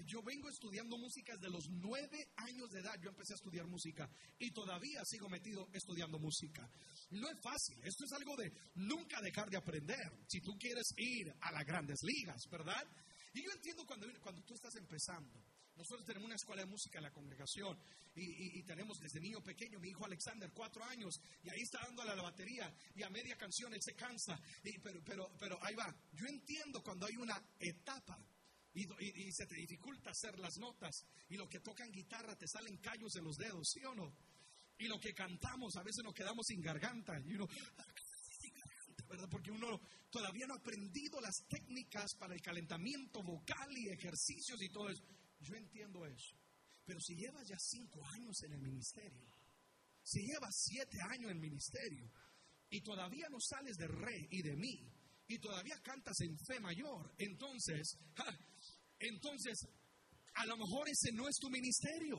[0.07, 2.99] yo, vengo estudiando música desde los nueve años de edad.
[3.01, 6.69] Yo empecé a estudiar música y todavía sigo metido estudiando música.
[7.11, 7.83] No es fácil.
[7.85, 10.13] Esto es algo de nunca dejar de aprender.
[10.27, 12.85] Si tú quieres ir a las grandes ligas, ¿verdad?
[13.33, 15.43] Y yo entiendo cuando, cuando tú estás empezando.
[15.77, 17.79] Nosotros tenemos una escuela de música en la congregación
[18.17, 22.17] y, tenemos desde niño pequeño, mi hijo Alexander, cuatro años, y ahí está dándole a
[22.17, 24.41] la batería y a media canción él se cansa,
[24.83, 25.95] pero, pero, pero ahí va.
[26.15, 28.19] Yo entiendo cuando hay una etapa
[28.83, 33.15] y, se te dificulta hacer las notas y lo que tocan guitarra te salen callos
[33.17, 34.15] en los dedos, ¿sí o no?
[34.79, 37.47] Y lo que cantamos a veces nos quedamos sin garganta y uno,
[39.09, 39.29] ¿verdad?
[39.31, 44.69] Porque uno todavía no ha aprendido las técnicas para el calentamiento vocal y ejercicios y
[44.69, 45.03] todo eso.
[45.41, 46.37] Yo entiendo eso.
[46.85, 49.33] Pero si llevas ya cinco años en el ministerio,
[50.03, 52.11] si llevas siete años en el ministerio
[52.71, 54.93] y todavía no sales de re y de mí,
[55.29, 57.15] y todavía cantas en fe mayor.
[57.19, 57.99] Entonces,
[59.01, 59.59] entonces,
[60.35, 62.19] a lo mejor ese no es tu ministerio.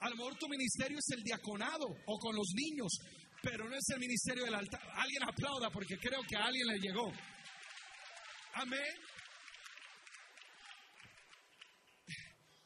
[0.00, 2.90] A lo mejor tu ministerio es el diaconado o con los niños,
[3.42, 4.80] pero no es el ministerio del altar.
[4.94, 7.12] Alguien aplauda porque creo que a alguien le llegó.
[8.54, 8.94] Amén.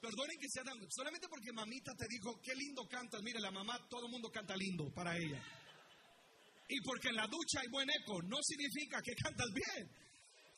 [0.01, 0.79] Perdonen que sea tan.
[0.91, 3.23] Solamente porque mamita te dijo, qué lindo cantas.
[3.23, 5.43] Mire, la mamá, todo el mundo canta lindo para ella.
[6.69, 10.04] Y porque en la ducha hay buen eco, no significa que cantas bien.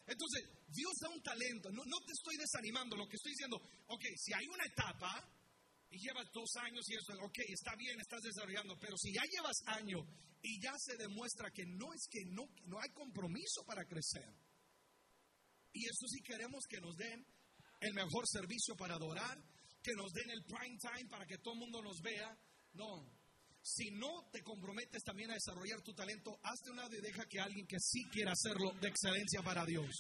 [0.07, 1.71] Entonces, Dios da un talento.
[1.71, 2.97] No, te estoy desanimando.
[2.97, 3.57] Lo que estoy diciendo,
[3.89, 5.11] ok, si hay una etapa
[5.91, 8.79] y llevas dos años y eso, ok, está bien, estás desarrollando.
[8.79, 10.03] Pero si ya llevas años
[10.43, 14.33] y ya se demuestra que no es que no, no hay compromiso para crecer.
[15.73, 17.27] Y eso sí queremos que nos den
[17.81, 19.37] el mejor servicio para adorar,
[19.83, 22.39] que nos den el prime time para que todo el mundo nos vea.
[22.75, 23.16] No.
[23.69, 27.41] Si no te comprometes también a desarrollar tu talento, hazte un lado y deja que
[27.41, 29.91] alguien que sí quiera hacerlo de excelencia para Dios.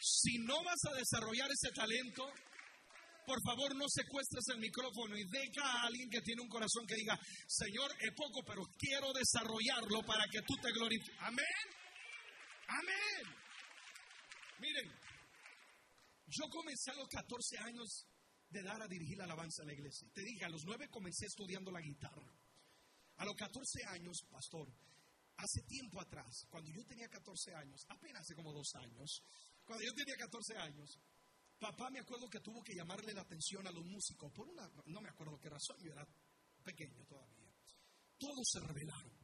[0.00, 2.22] Si no vas a desarrollar ese talento,
[3.26, 6.94] por favor no secuestres el micrófono y deja a alguien que tiene un corazón que
[6.94, 7.18] diga,
[7.48, 11.16] Señor, es poco, pero quiero desarrollarlo para que tú te glorifiques.
[11.18, 11.66] Amén.
[12.68, 13.36] Amén.
[14.60, 14.86] Miren,
[16.28, 18.06] yo comencé a los 14 años
[18.52, 20.08] de dar a dirigir la alabanza a la iglesia.
[20.12, 22.30] Te dije, a los 9 comencé estudiando la guitarra.
[23.16, 24.68] A los 14 años, pastor,
[25.36, 29.22] hace tiempo atrás, cuando yo tenía 14 años, apenas hace como dos años,
[29.64, 30.98] cuando yo tenía 14 años,
[31.58, 35.00] papá me acuerdo que tuvo que llamarle la atención a los músicos por una, no
[35.00, 36.06] me acuerdo qué razón, yo era
[36.62, 37.50] pequeño todavía.
[38.18, 39.22] Todos se rebelaron.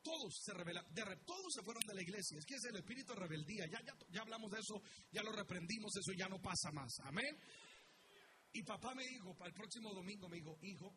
[0.00, 0.90] Todos se rebelaron,
[1.26, 2.38] todos se fueron de la iglesia.
[2.38, 3.66] Es que es el espíritu de rebeldía.
[3.66, 6.94] Ya, ya, ya hablamos de eso, ya lo reprendimos, eso ya no pasa más.
[7.00, 7.36] Amén.
[8.52, 10.94] Y papá me dijo, para el próximo domingo, me dijo, hijo,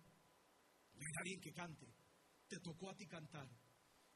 [0.96, 1.88] hay alguien que cante.
[2.48, 3.50] Te tocó a ti cantar.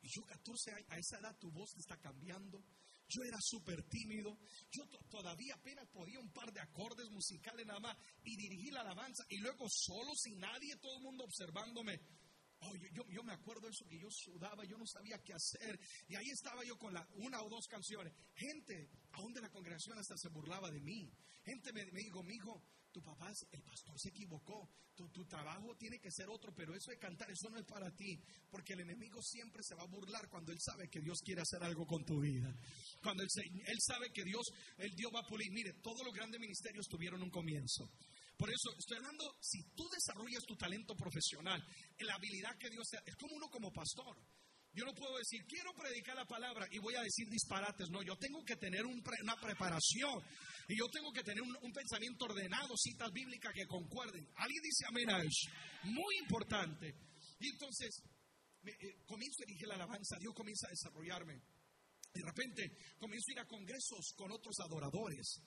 [0.01, 2.63] Y yo, 14 años, a esa edad tu voz te está cambiando.
[3.07, 4.37] Yo era súper tímido.
[4.71, 9.23] Yo todavía apenas podía un par de acordes musicales nada más y dirigí la alabanza.
[9.29, 11.99] Y luego solo, sin nadie, todo el mundo observándome.
[12.59, 15.79] Oh, yo, me acuerdo eso que yo sudaba, yo no sabía qué hacer.
[16.07, 18.13] Y ahí estaba yo con la, una o dos canciones.
[18.35, 21.11] Gente, aún de la congregación hasta se burlaba de mí.
[21.43, 22.63] Gente me, me dijo, mi hijo,
[22.95, 24.69] tu papá, el pastor se equivocó.
[24.95, 27.91] Tu, tu, trabajo tiene que ser otro, pero eso de cantar, eso no es para
[27.91, 28.17] ti.
[28.49, 31.61] Porque el enemigo siempre se va a burlar cuando él sabe que Dios quiere hacer
[31.61, 32.55] algo con tu vida.
[33.03, 33.29] Cuando él,
[33.67, 35.51] él sabe que Dios, el Dios va a pulir.
[35.51, 37.91] Mire, todos los grandes ministerios tuvieron un comienzo.
[38.37, 41.61] Por eso estoy hablando, si tú desarrollas tu talento profesional,
[41.99, 44.15] la habilidad que Dios te es como uno como pastor.
[44.75, 47.89] Yo no puedo decir, quiero predicar la palabra y voy a decir disparates.
[47.89, 50.21] No, yo tengo que tener una preparación
[50.67, 54.27] y yo tengo que tener un, pensamiento ordenado, citas bíblicas que concuerden.
[54.35, 55.49] Alguien dice amén a eso.
[55.83, 56.93] Muy importante.
[57.39, 58.03] Y entonces,
[58.65, 61.41] eh, comienzo a dirigir la alabanza, Dios comienza a desarrollarme.
[62.13, 65.41] De repente, comienzo a ir a congresos con otros adoradores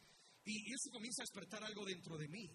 [0.45, 2.49] y eso comienza a despertar algo dentro de mí.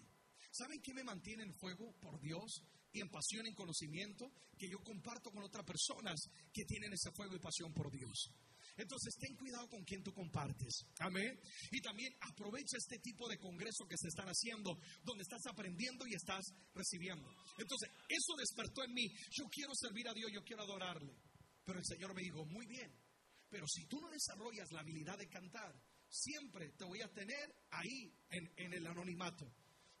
[0.50, 2.62] ¿Saben qué me mantiene en fuego por Dios
[2.94, 4.30] y en pasión, en conocimiento?
[4.56, 8.30] Que yo comparto con otras personas que tienen ese fuego y pasión por Dios.
[8.76, 10.86] Entonces, ten cuidado con quien tú compartes.
[11.00, 11.38] Amén.
[11.70, 16.14] Y también aprovecha este tipo de congreso que se están haciendo, donde estás aprendiendo y
[16.14, 17.28] estás recibiendo.
[17.58, 19.06] Entonces, eso despertó en mí.
[19.30, 21.14] Yo quiero servir a Dios, yo quiero adorarle.
[21.64, 22.92] Pero el Señor me dijo, muy bien.
[23.48, 25.74] Pero si tú no desarrollas la habilidad de cantar,
[26.08, 29.52] siempre te voy a tener ahí en, en el anonimato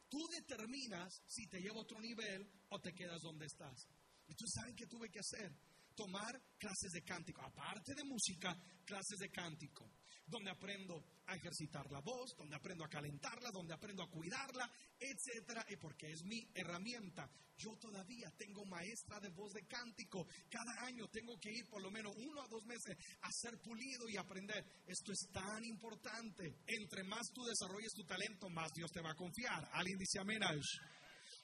[0.08, 3.88] tú determinas si te lleva a otro nivel o te quedas donde estás.
[4.36, 5.52] Tú sabes qué tuve que hacer.
[5.94, 9.88] Tomar clases de cántico, aparte de música, clases de cántico
[10.26, 15.64] donde aprendo a ejercitar la voz, donde aprendo a calentarla, donde aprendo a cuidarla, etcétera,
[15.68, 17.28] y porque es mi herramienta.
[17.56, 20.26] Yo todavía tengo maestra de voz de cántico.
[20.50, 24.08] Cada año tengo que ir por lo menos uno a dos meses a ser pulido
[24.08, 24.64] y aprender.
[24.86, 26.62] Esto es tan importante.
[26.66, 29.68] Entre más tú desarrolles tu talento, más Dios te va a confiar.
[29.72, 30.42] Alguien dice amén.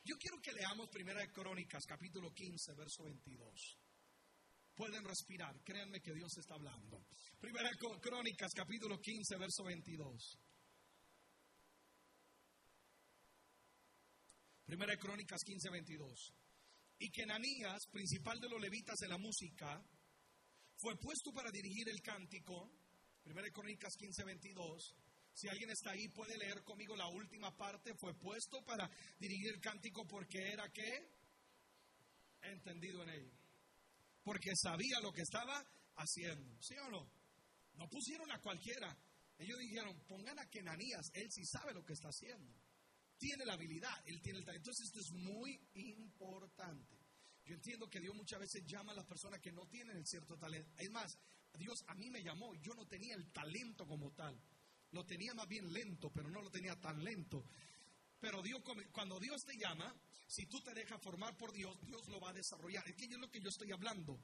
[0.05, 3.79] Yo quiero que leamos Primera de Crónicas, capítulo 15, verso 22
[4.81, 5.55] pueden respirar.
[5.63, 7.05] Créanme que Dios está hablando.
[7.41, 10.39] Primera Crónicas, capítulo 15, verso 22.
[14.67, 16.35] Primera Crónicas 15, 22.
[16.99, 19.83] Y que Ananías, principal de los levitas de la música,
[20.77, 22.71] fue puesto para dirigir el cántico.
[23.23, 24.95] Primera Crónicas 15, 22.
[25.33, 27.95] Si alguien está ahí, puede leer conmigo la última parte.
[27.95, 31.09] Fue puesto para dirigir el cántico porque era que
[32.43, 33.41] entendido en él
[34.23, 35.65] porque sabía lo que estaba
[35.97, 36.57] haciendo.
[36.61, 37.20] ¿Sí o no?
[37.81, 38.95] No pusieron a cualquiera.
[39.39, 42.55] Ellos dijeron, pongan a Kenanías, él sí sabe lo que está haciendo.
[43.17, 44.69] Tiene la habilidad, él tiene el talento.
[44.69, 46.99] Entonces esto es muy importante.
[47.47, 50.37] Yo entiendo que Dios muchas veces llama a las personas que no tienen el cierto
[50.37, 50.71] talento.
[50.77, 51.19] Es más,
[51.55, 54.39] Dios a mí me llamó, yo no tenía el talento como tal.
[54.91, 57.47] Lo tenía más bien lento, pero no lo tenía tan lento.
[58.21, 58.63] Pero Dios,
[58.93, 59.95] cuando Dios te llama,
[60.27, 62.87] si tú te dejas formar por Dios, Dios lo va a desarrollar.
[62.87, 64.21] Es que es lo que yo estoy hablando,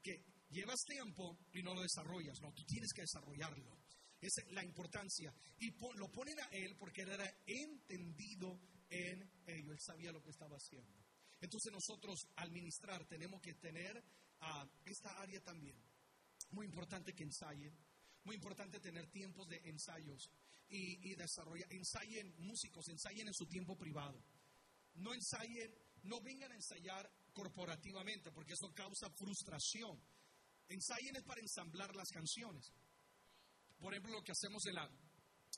[0.00, 2.40] que llevas tiempo y no lo desarrollas.
[2.40, 3.78] No, tú tienes que desarrollarlo.
[4.20, 5.32] Esa es la importancia.
[5.58, 9.72] Y lo ponen a él porque él era entendido en ello.
[9.72, 10.92] Él sabía lo que estaba haciendo.
[11.40, 14.02] Entonces nosotros al ministrar tenemos que tener
[14.40, 15.76] a esta área también.
[16.50, 17.74] Muy importante que ensayen.
[18.24, 20.30] Muy importante tener tiempos de ensayos
[20.68, 21.72] y, y desarrollar.
[21.72, 24.22] Ensayen músicos, ensayen en su tiempo privado.
[24.94, 29.98] No ensayen, no vengan a ensayar corporativamente porque eso causa frustración.
[30.70, 32.72] Ensayen es para ensamblar las canciones.
[33.78, 34.88] Por ejemplo, lo que hacemos en, la,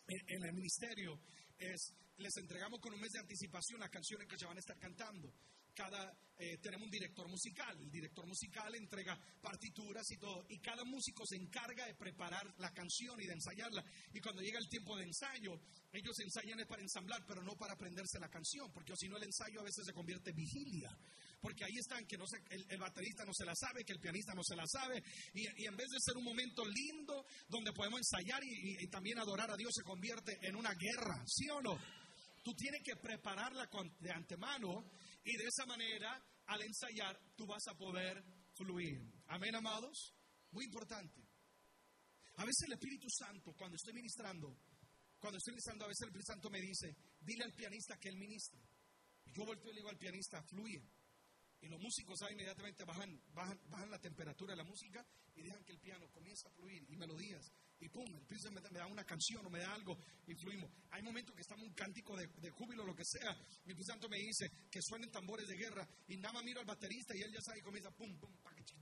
[0.09, 1.21] en, el ministerio
[1.59, 4.79] es, les entregamos con un mes de anticipación las canciones que ya van a estar
[4.79, 5.33] cantando
[5.75, 7.77] cada, eh, tenemos un director musical.
[7.81, 10.45] El director musical entrega partituras y todo.
[10.49, 13.85] Y cada músico se encarga de preparar la canción y de ensayarla.
[14.13, 15.61] Y cuando llega el tiempo de ensayo,
[15.93, 18.71] ellos ensayan para ensamblar, pero no para aprenderse la canción.
[18.73, 20.97] Porque si no, el ensayo a veces se convierte en vigilia.
[21.43, 24.55] Porque ahí están que el, baterista no se la sabe, que el pianista no se
[24.55, 25.03] la sabe.
[25.35, 29.57] Y, en vez de ser un momento lindo donde podemos ensayar y, también adorar a
[29.57, 31.21] Dios, se convierte en una guerra.
[31.27, 31.77] ¿Sí o no?
[32.45, 33.69] Tú tienes que prepararla
[33.99, 34.89] de antemano
[35.25, 38.23] y de esa manera, al ensayar, tú vas a poder
[38.55, 39.03] fluir.
[39.27, 40.15] Amén, amados.
[40.53, 41.27] Muy importante.
[42.37, 44.57] A veces el Espíritu Santo, cuando estoy ministrando,
[45.19, 48.17] cuando estoy ministrando, a veces el Espíritu Santo me dice, dile al pianista que él
[48.17, 48.61] ministre.
[49.35, 50.83] Yo vuelto y le digo al pianista, fluye.
[51.63, 55.05] Y los músicos ahí inmediatamente bajan, bajan, bajan la temperatura de la música
[55.35, 57.53] y dejan que el piano comience a fluir y melodías
[57.83, 60.71] y pum, el me, me, da una canción o me da algo y fluimos.
[60.91, 63.35] Hay momentos que estamos un cántico de, de júbilo, lo que sea.
[63.65, 66.67] Mi Espíritu Santo me dice que suenen tambores de guerra y nada más miro al
[66.67, 68.31] baterista y él ya sabe y comienza pum, pum,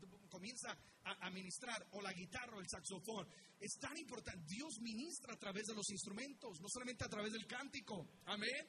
[0.01, 0.71] pum comienza
[1.05, 3.27] a, a, ministrar o la guitarra o el saxofón.
[3.59, 4.45] Es tan importante.
[4.47, 8.07] Dios ministra a través de los instrumentos, no solamente a través del cántico.
[8.27, 8.69] Amén.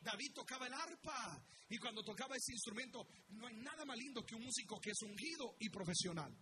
[0.00, 4.34] David tocaba el arpa y cuando tocaba ese instrumento no hay nada más lindo que
[4.34, 6.34] un músico que es ungido y profesional.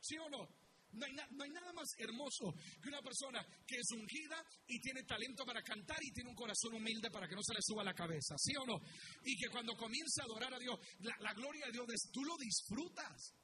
[0.00, 0.48] ¿Sí o no?
[0.92, 5.62] No hay, nada más hermoso que una persona que es ungida y tiene talento para
[5.62, 8.56] cantar y tiene un corazón humilde para que no se le suba la cabeza, ¿sí
[8.56, 8.80] o no?
[9.24, 13.34] Y que cuando comienza a adorar a Dios, la, gloria de Dios, tú lo disfrutas.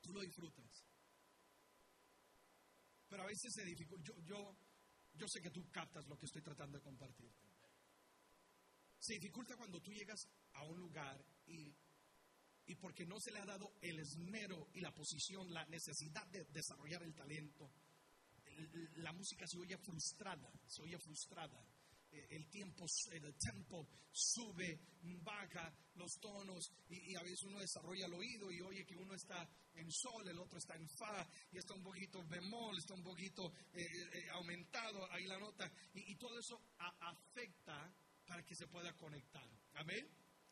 [0.00, 0.84] Tú lo disfrutas.
[3.08, 4.04] Pero a veces se dificulta.
[4.04, 4.56] Yo, yo,
[5.14, 7.30] yo sé que tú captas lo que estoy tratando de compartir.
[9.04, 11.74] Se dificulta cuando tú llegas a un lugar y
[12.66, 16.44] y porque no se le ha dado el esmero y la posición, la necesidad de
[16.44, 17.70] desarrollar el talento,
[18.96, 21.62] la música se oye frustrada, se oye frustrada.
[22.10, 24.80] Eh, el tiempo, el tempo sube,
[25.22, 29.46] baja los tonos y, a veces uno desarrolla el oído y oye que uno está
[29.74, 33.52] en sol, el otro está en fa y está un poquito bemol, está un poquito
[33.72, 37.92] eh, eh, aumentado ahí la nota y, y todo eso afecta
[38.26, 39.48] para que se pueda conectar.
[39.74, 40.08] Amén.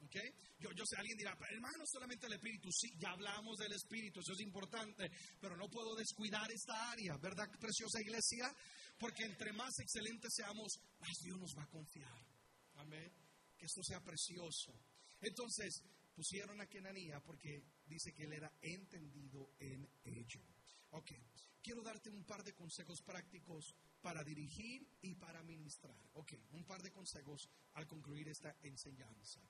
[0.07, 0.35] Okay.
[0.59, 2.69] Yo, yo sé, alguien dirá, hermano, solamente el Espíritu.
[2.73, 5.09] Sí, ya hablamos del Espíritu, eso es importante,
[5.41, 8.53] pero no puedo descuidar esta área, ¿verdad, preciosa iglesia?
[8.99, 12.27] Porque entre más excelentes seamos, más Dios nos va a confiar.
[12.75, 13.13] Amén.
[13.57, 14.73] Que esto sea precioso.
[15.21, 15.83] Entonces,
[16.15, 20.43] pusieron a Kenanía porque dice que él era entendido en ello.
[20.91, 21.11] Ok,
[21.63, 25.97] quiero darte un par de consejos prácticos para dirigir y para ministrar.
[26.15, 29.41] Ok, un par de consejos al concluir esta enseñanza.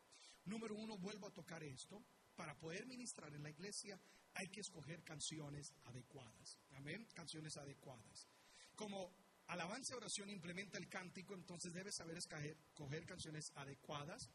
[0.44, 2.04] Número uno, vuelvo a tocar esto.
[2.36, 3.98] Para poder ministrar en la iglesia
[4.34, 6.58] hay que escoger canciones adecuadas.
[6.72, 7.06] Amén.
[7.14, 8.28] Canciones adecuadas.
[8.74, 9.14] Como
[9.46, 14.30] alabanza y oración implementa el cántico, entonces debes saber escoger canciones adecuadas.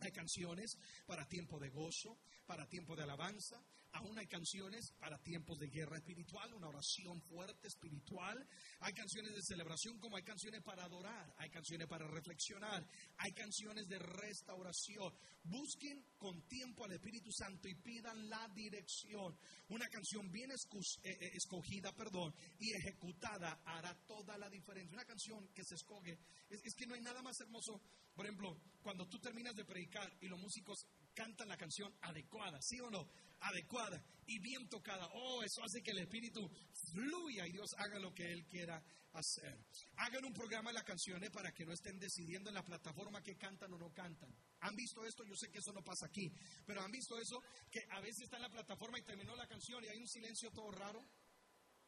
[0.00, 3.60] Hay canciones para tiempo de gozo, para tiempo de alabanza,
[3.92, 8.46] Aún hay canciones para tiempos de guerra espiritual, una oración fuerte espiritual.
[8.80, 12.86] Hay canciones de celebración como hay canciones para adorar, hay canciones para reflexionar,
[13.16, 15.12] hay canciones de restauración.
[15.44, 19.36] Busquen con tiempo al Espíritu Santo y pidan la dirección.
[19.68, 20.54] Una canción bien eh,
[21.02, 24.94] eh, escogida, perdón, y ejecutada hará toda la diferencia.
[24.94, 26.18] Una canción que se escoge,
[26.50, 27.80] es, es que no hay nada más hermoso.
[28.14, 30.86] Por ejemplo, cuando tú terminas de predicar y los músicos
[31.18, 33.08] cantan la canción adecuada, ¿sí o no?
[33.40, 35.08] Adecuada y bien tocada.
[35.14, 36.48] Oh, eso hace que el Espíritu
[36.92, 38.80] fluya y Dios haga lo que Él quiera
[39.14, 39.58] hacer.
[39.96, 43.36] Hagan un programa de las canciones para que no estén decidiendo en la plataforma que
[43.36, 44.32] cantan o no cantan.
[44.60, 45.24] ¿Han visto esto?
[45.24, 46.32] Yo sé que eso no pasa aquí,
[46.64, 47.42] pero ¿han visto eso?
[47.68, 50.52] Que a veces está en la plataforma y terminó la canción y hay un silencio
[50.52, 51.04] todo raro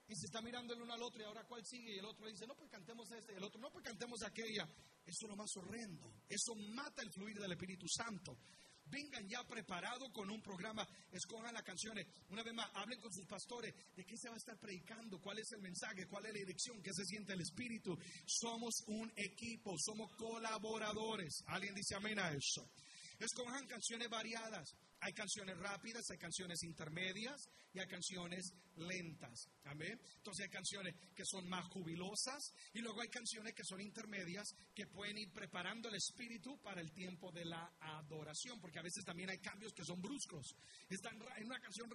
[0.09, 2.27] y se está mirando el uno al otro y ahora cuál sigue y el otro
[2.27, 4.69] dice, no, pues cantemos este y el otro, no, pues cantemos aquella.
[5.07, 6.13] Eso es lo más horrendo.
[6.29, 8.37] Eso mata el fluir del Espíritu Santo.
[8.91, 12.07] Vengan ya preparados con un programa, escojan las canciones.
[12.29, 15.39] Una vez más, hablen con sus pastores de qué se va a estar predicando, cuál
[15.39, 17.97] es el mensaje, cuál es la dirección, qué se siente el Espíritu.
[18.27, 21.43] Somos un equipo, somos colaboradores.
[21.47, 22.69] ¿Alguien dice amén a eso?
[23.19, 24.75] Escojan canciones variadas.
[25.01, 27.41] Hay canciones rápidas, hay canciones intermedias
[27.73, 29.49] y hay canciones lentas.
[29.65, 30.01] Amén.
[30.17, 34.87] Entonces hay canciones que son más jubilosas y luego hay canciones que son intermedias que
[34.87, 39.31] pueden ir preparando el espíritu para el tiempo de la adoración, porque a veces también
[39.31, 40.55] hay cambios que son bruscos.
[40.89, 41.91] Están en una canción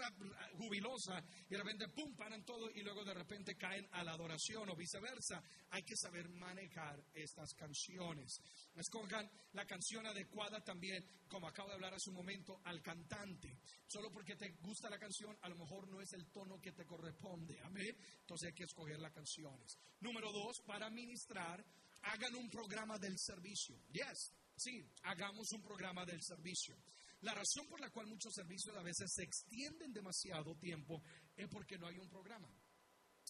[0.53, 4.69] jubilosa y de repente pum paran todo y luego de repente caen a la adoración
[4.69, 5.41] o viceversa.
[5.71, 8.39] Hay que saber manejar estas canciones.
[8.75, 13.57] Escojan la canción adecuada también, como acabo de hablar hace un momento, al cantante.
[13.87, 16.85] Solo porque te gusta la canción, a lo mejor no es el tono que te
[16.85, 17.59] corresponde.
[17.61, 17.95] Amén.
[18.21, 19.77] Entonces hay que escoger las canciones.
[19.99, 21.63] Número dos, para ministrar,
[22.03, 23.75] hagan un programa del servicio.
[23.91, 26.75] Yes, sí, hagamos un programa del servicio.
[27.21, 31.01] La razón por la cual muchos servicios a veces se extienden demasiado tiempo
[31.35, 32.49] es porque no hay un programa.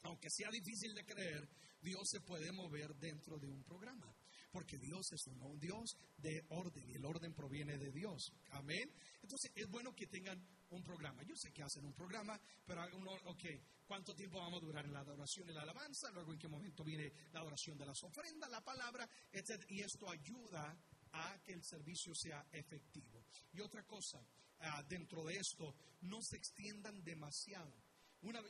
[0.04, 1.50] Aunque sea difícil de creer,
[1.82, 4.14] Dios se puede mover dentro de un programa
[4.56, 8.32] porque Dios es un Dios de orden y el orden proviene de Dios.
[8.52, 8.90] Amén.
[9.22, 11.24] Entonces es bueno que tengan un programa.
[11.24, 13.44] Yo sé que hacen un programa, pero uno, ok,
[13.86, 16.10] ¿cuánto tiempo vamos a durar en la adoración y la alabanza?
[16.12, 19.62] Luego en qué momento viene la adoración de las ofrendas, la palabra, etc.
[19.68, 20.74] Y esto ayuda
[21.12, 23.26] a que el servicio sea efectivo.
[23.52, 24.26] Y otra cosa,
[24.60, 27.76] ah, dentro de esto, no se extiendan demasiado.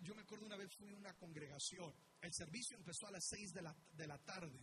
[0.03, 3.53] Yo me acuerdo una vez fui a una congregación, el servicio empezó a las 6
[3.53, 4.57] de la, de la tarde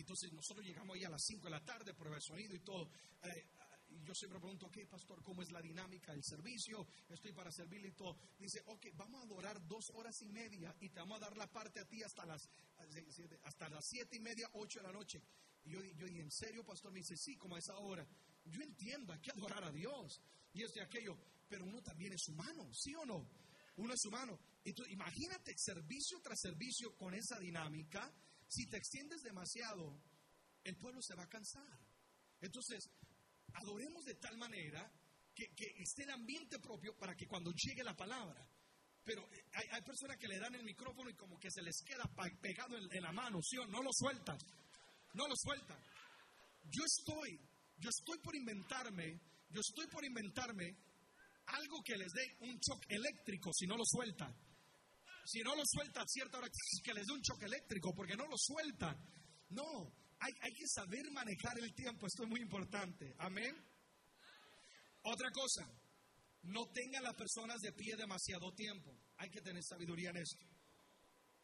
[0.00, 2.90] entonces nosotros llegamos ahí a las 5 de la tarde, por el sonido y todo.
[3.22, 3.46] Eh,
[4.02, 6.86] yo siempre pregunto, ok, pastor, ¿cómo es la dinámica del servicio?
[7.08, 8.16] Estoy para servirle y todo.
[8.38, 11.46] Dice, ok, vamos a adorar dos horas y media y te vamos a dar la
[11.50, 12.48] parte a ti hasta las,
[13.42, 15.22] hasta las siete y media, ocho de la noche.
[15.64, 16.92] Y yo, yo dije, ¿en serio, pastor?
[16.92, 18.06] Me dice, sí, como a esa hora.
[18.44, 20.20] Yo entiendo, hay que adorar a Dios.
[20.52, 21.16] Y esto y aquello.
[21.48, 23.26] Pero uno también es humano, ¿sí o no?
[23.76, 24.38] Uno es humano.
[24.64, 28.12] Entonces, imagínate servicio tras servicio con esa dinámica
[28.54, 30.00] si te extiendes demasiado,
[30.62, 31.78] el pueblo se va a cansar.
[32.40, 32.88] Entonces,
[33.54, 34.90] adoremos de tal manera
[35.34, 38.46] que, esté el ambiente propio para que cuando llegue la palabra.
[39.02, 42.04] Pero eh, hay, personas que le dan el micrófono y como que se les queda
[42.40, 44.38] pegado en, la mano, ¿sí o no lo sueltan?
[45.14, 45.78] No lo sueltan.
[46.70, 47.38] Yo estoy,
[47.78, 50.76] yo estoy por inventarme, yo estoy por inventarme
[51.46, 54.34] algo que les dé un shock eléctrico si no lo sueltan.
[55.24, 56.48] Si no lo suelta a cierta hora,
[56.82, 58.96] que les dé un choque eléctrico, porque no lo suelta.
[59.50, 63.14] No, hay, hay que saber manejar el tiempo, esto es muy importante.
[63.18, 63.56] Amén.
[65.02, 65.68] Otra cosa,
[66.44, 68.94] no tengan las personas de pie demasiado tiempo.
[69.16, 70.44] Hay que tener sabiduría en esto.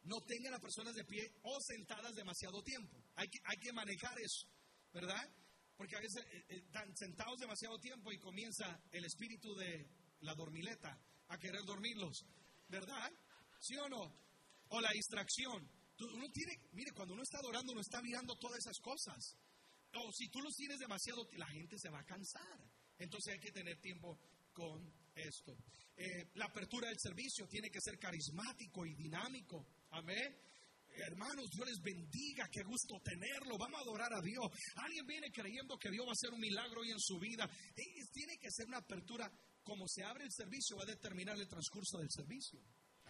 [0.02, 3.02] No tengan las personas de pie o sentadas demasiado tiempo.
[3.16, 4.46] Hay que, hay que manejar eso,
[4.92, 5.28] ¿verdad?
[5.76, 9.88] Porque a veces eh, eh, están sentados demasiado tiempo y comienza el espíritu de
[10.20, 12.26] la dormileta a querer dormirlos,
[12.68, 13.10] ¿verdad?
[13.60, 14.12] ¿Sí o no?
[14.70, 15.68] O la distracción.
[16.00, 19.36] uno tiene, mire, cuando uno está adorando, uno está mirando todas esas cosas.
[19.94, 22.58] O si tú los tienes demasiado, la gente se va a cansar.
[22.98, 24.18] Entonces hay que tener tiempo
[24.52, 25.56] con esto.
[25.96, 29.66] Eh, la apertura del servicio tiene que ser carismático y dinámico.
[29.90, 30.34] Amén.
[30.92, 33.56] Hermanos, Dios les bendiga, qué gusto tenerlo.
[33.58, 34.46] Vamos a adorar a Dios.
[34.76, 37.48] Alguien viene creyendo que Dios va a hacer un milagro hoy en su vida.
[38.12, 39.30] tiene que ser una apertura.
[39.62, 42.60] Como se abre el servicio, va a determinar el transcurso del servicio.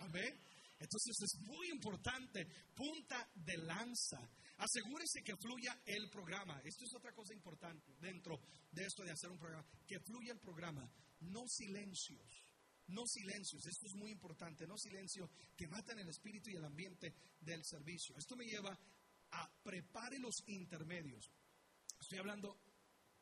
[0.00, 0.40] Amén.
[0.80, 4.18] Entonces es muy importante, punta de lanza.
[4.56, 6.60] Asegúrese que fluya el programa.
[6.64, 8.40] Esto es otra cosa importante dentro
[8.72, 9.66] de esto de hacer un programa.
[9.86, 10.90] Que fluya el programa.
[11.20, 12.46] No silencios.
[12.88, 13.66] No silencios.
[13.66, 14.66] Esto es muy importante.
[14.66, 18.16] No silencios que matan el espíritu y el ambiente del servicio.
[18.16, 18.76] Esto me lleva
[19.32, 21.30] a prepare los intermedios.
[22.00, 22.58] Estoy hablando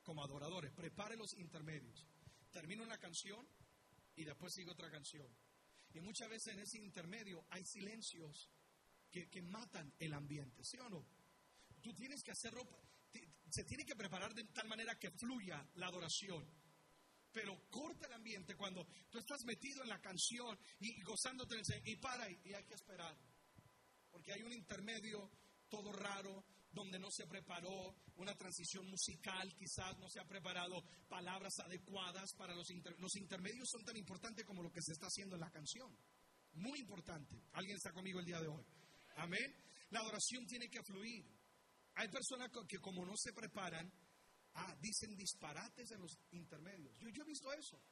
[0.05, 0.73] como adoradores.
[0.73, 2.07] Prepare los intermedios.
[2.53, 3.45] Termino una canción
[4.15, 5.29] y después sigo otra canción
[6.01, 8.51] muchas veces en ese intermedio hay silencios
[9.11, 11.07] que, que matan el ambiente, ¿sí o no?
[11.81, 12.67] Tú tienes que hacerlo,
[13.51, 16.47] se tiene que preparar de tal manera que fluya la adoración.
[17.33, 22.29] Pero corta el ambiente cuando tú estás metido en la canción y gozándote y para
[22.31, 23.17] y hay que esperar.
[24.11, 25.31] Porque hay un intermedio
[25.69, 26.45] todo raro,
[26.79, 32.55] donde no se preparó una transición musical, quizás no se ha preparado palabras adecuadas para
[32.55, 32.69] los,
[32.99, 35.91] los intermedios son tan importantes como lo que se está haciendo en la canción.
[36.55, 37.43] Muy importante.
[37.53, 38.65] Alguien está conmigo el día de hoy.
[39.17, 39.55] Amén.
[39.91, 41.27] La adoración tiene que fluir.
[41.95, 43.93] Hay personas que como no se preparan,
[44.55, 46.97] ah, dicen disparates en los intermedios.
[46.99, 47.83] Yo, yo he visto eso.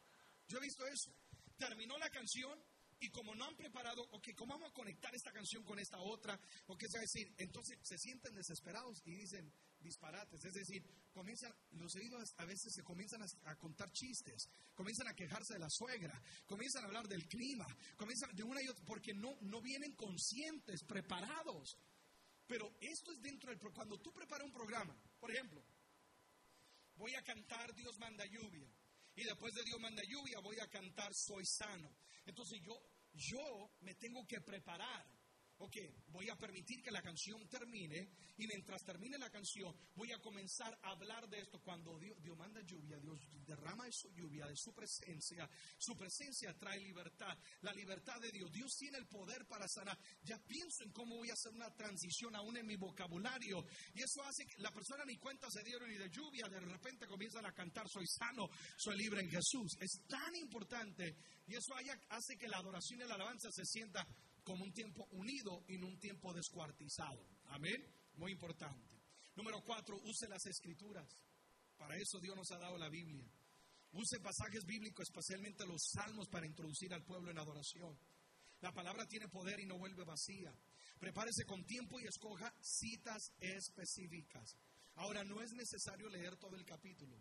[0.47, 1.13] Yo he visto eso.
[1.59, 2.57] Terminó la canción
[2.99, 6.39] Y como no han preparado, ok, ¿cómo vamos a conectar esta canción con esta otra?
[6.67, 7.33] ¿O qué a decir?
[7.37, 10.43] Entonces se sienten desesperados y dicen disparates.
[10.45, 10.83] Es decir,
[11.13, 15.69] comienzan, los oídos a veces se comienzan a, contar chistes, comienzan a quejarse de la
[15.69, 17.67] suegra, comienzan a hablar del clima,
[17.97, 21.77] comienzan de una y otra, porque no, no vienen conscientes, preparados.
[22.47, 23.59] Pero esto es dentro del...
[23.59, 25.63] Cuando tú preparas un programa, por ejemplo,
[26.97, 28.71] voy a cantar Dios manda lluvia.
[29.17, 31.91] Y después de Dios manda lluvia voy a cantar Soy sano.
[32.27, 32.79] Entonces yo,
[33.15, 35.07] yo me tengo que preparar
[35.59, 35.77] ok,
[36.09, 40.79] voy a permitir que la canción termine y mientras termine la canción voy a comenzar
[40.83, 41.61] a hablar de esto.
[41.61, 45.49] Cuando Dios, manda lluvia, Dios derrama de su lluvia, de su presencia,
[45.79, 48.53] su presencia trae libertad, la libertad de Dios.
[48.53, 49.99] Dios tiene el poder para sanar.
[50.23, 54.23] Ya pienso en cómo voy a hacer una transición aún en mi vocabulario y eso
[54.25, 57.53] hace que la persona ni cuenta se dieron ni de lluvia, de repente comienzan a
[57.53, 59.77] cantar, soy sano, soy libre en Jesús.
[59.81, 61.75] Es tan importante y eso
[62.09, 64.07] hace que la adoración y la alabanza se sienta
[64.47, 67.21] como un tiempo unido y no un tiempo descuartizado.
[67.47, 67.85] Amén.
[68.15, 68.95] Muy importante.
[69.35, 71.05] Número cuatro, use las escrituras.
[71.77, 73.29] Para eso Dios nos ha dado la Biblia.
[73.91, 77.99] Use pasajes bíblicos, especialmente los salmos, para introducir al pueblo en adoración.
[78.61, 80.55] La palabra tiene poder y no vuelve vacía.
[81.01, 84.57] Prepárese con tiempo y escoja citas específicas.
[84.95, 87.21] Ahora, no es necesario leer todo el capítulo,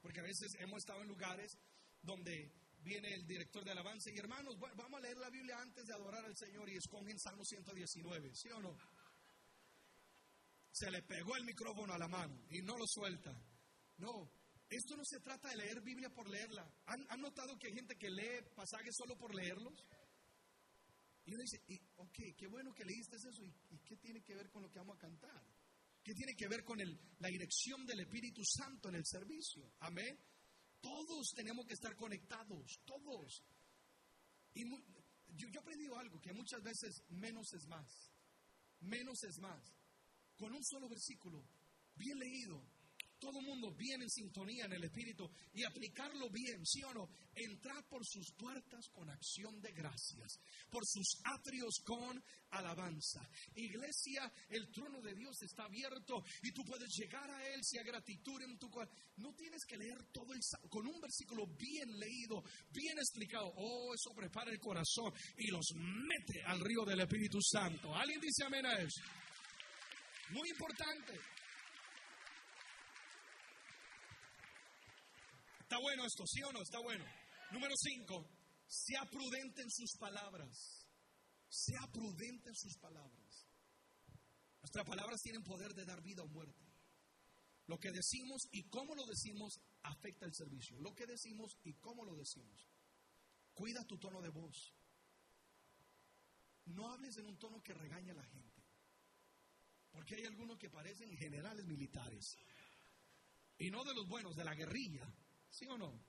[0.00, 1.58] porque a veces hemos estado en lugares
[2.00, 2.52] donde
[2.82, 6.24] viene el director de alabanza y hermanos, vamos a leer la Biblia antes de adorar
[6.24, 8.76] al Señor y escogen Salmo 119, ¿sí o no?
[10.72, 13.34] Se le pegó el micrófono a la mano y no lo suelta.
[13.98, 14.30] No,
[14.68, 16.72] esto no se trata de leer Biblia por leerla.
[16.86, 19.84] ¿Han, notado que hay gente que lee pasajes solo por leerlos?
[21.24, 21.62] Y uno dice,
[21.96, 23.30] ok, qué bueno que leíste eso.
[23.42, 25.44] ¿Y, ¿Y, qué tiene que ver con lo que vamos a cantar?
[26.02, 29.74] ¿Qué tiene que ver con el, la dirección del Espíritu Santo en el servicio?
[29.80, 30.18] Amén.
[30.80, 33.44] Todos tenemos que estar conectados, todos.
[34.54, 38.12] Y yo, yo he aprendido algo, que muchas veces menos es más.
[38.80, 39.62] Menos es más.
[40.36, 41.44] Con un solo versículo,
[41.94, 42.62] bien leído,
[43.20, 47.08] todo el mundo bien en sintonía en el Espíritu y aplicarlo bien, ¿sí o no?
[47.34, 50.40] Entrar por sus puertas con acción de gracias,
[50.70, 53.20] por sus atrios con alabanza.
[53.54, 57.84] Iglesia, el trono de Dios está abierto y tú puedes llegar a Él si hay
[57.84, 58.96] gratitud en tu corazón.
[59.16, 60.40] No tienes que leer todo el
[60.70, 62.42] con un versículo bien leído,
[62.72, 63.52] bien explicado.
[63.56, 67.94] Oh, eso prepara el corazón y los mete al río del Espíritu Santo.
[67.94, 69.02] ¿Alguien dice amén a eso?
[70.30, 71.20] Muy importante.
[75.70, 76.62] Está bueno esto, ¿sí o no?
[76.62, 77.04] Está bueno.
[77.52, 78.28] Número cinco,
[78.66, 80.88] sea prudente en sus palabras.
[81.48, 83.46] Sea prudente en sus palabras.
[84.60, 86.66] Nuestras palabras tienen poder de dar vida o muerte.
[87.68, 90.76] Lo que decimos y cómo lo decimos afecta el servicio.
[90.80, 92.68] Lo que decimos y cómo lo decimos.
[93.54, 94.74] Cuida tu tono de voz.
[96.64, 98.60] No hables en un tono que regaña a la gente.
[99.92, 102.36] Porque hay algunos que parecen generales militares.
[103.56, 105.06] Y no de los buenos, de la guerrilla.
[105.50, 106.00] ¿Sí o no?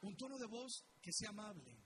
[0.00, 1.76] Un tono de voz que sea amable.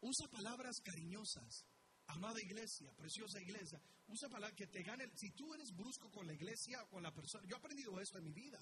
[0.00, 1.64] Usa palabras cariñosas.
[2.06, 3.80] Amada iglesia, preciosa iglesia.
[4.08, 5.08] Usa palabras que te gane.
[5.14, 7.46] Si tú eres brusco con la iglesia o con la persona.
[7.46, 8.60] Yo he aprendido esto en mi vida.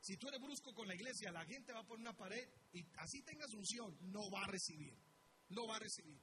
[0.00, 2.86] Si tú eres brusco con la iglesia, la gente va a poner una pared y
[2.98, 4.96] así tengas unción, no va a recibir.
[5.50, 6.20] No va a recibir.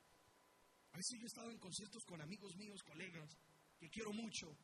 [0.94, 3.38] A veces yo he estado en conciertos con amigos míos, colegas,
[3.78, 4.58] que quiero mucho.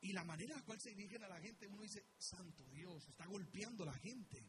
[0.00, 3.06] Y la manera en la cual se dirigen a la gente, uno dice, Santo Dios,
[3.08, 4.44] está golpeando a la gente.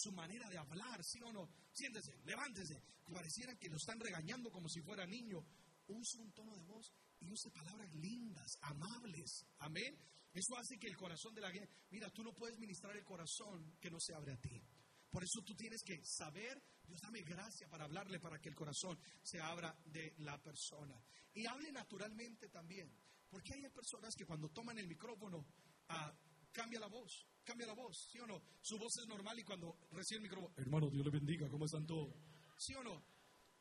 [0.00, 1.50] Su manera de hablar, ¿sí o no?
[1.72, 2.80] Siéntese, levántese.
[3.12, 5.44] Pareciera que lo están regañando como si fuera niño.
[5.88, 9.44] Use un tono de voz y use palabras lindas, amables.
[9.58, 9.98] Amén.
[10.32, 13.76] Eso hace que el corazón de la gente, mira, tú no puedes ministrar el corazón
[13.80, 14.62] que no se abre a ti.
[15.10, 18.96] Por eso tú tienes que saber, Dios dame gracia para hablarle para que el corazón
[19.20, 20.94] se abra de la persona.
[21.34, 22.88] Y hable naturalmente también.
[23.28, 25.44] Porque hay personas que cuando toman el micrófono
[25.88, 26.14] ah,
[26.52, 28.42] cambia la voz, cambia la voz, ¿sí o no?
[28.60, 31.86] Su voz es normal y cuando recibe el micrófono, hermano, Dios le bendiga, ¿cómo están
[31.86, 32.14] todos?
[32.58, 33.02] ¿Sí o no?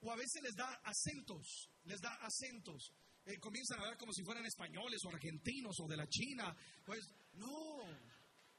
[0.01, 2.91] O a veces les da acentos, les da acentos.
[3.23, 6.55] Eh, comienzan a hablar como si fueran españoles o argentinos o de la China.
[6.85, 6.99] Pues
[7.33, 7.79] no,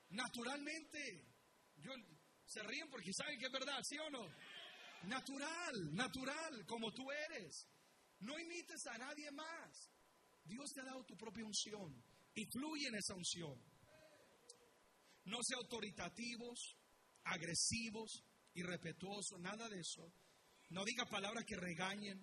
[0.09, 1.27] naturalmente.
[1.77, 1.93] Yo,
[2.47, 4.27] se ríen porque saben que es verdad, ¿sí o no?
[5.05, 7.69] Natural, natural, como tú eres.
[8.21, 9.91] No imites a nadie más.
[10.43, 12.03] Dios te ha dado tu propia unción
[12.35, 13.63] y fluye en esa unción.
[15.29, 16.77] No sea autoritativos,
[17.25, 18.25] agresivos,
[18.55, 20.13] irrespetuosos, nada de eso.
[20.71, 22.19] No diga palabras que regañen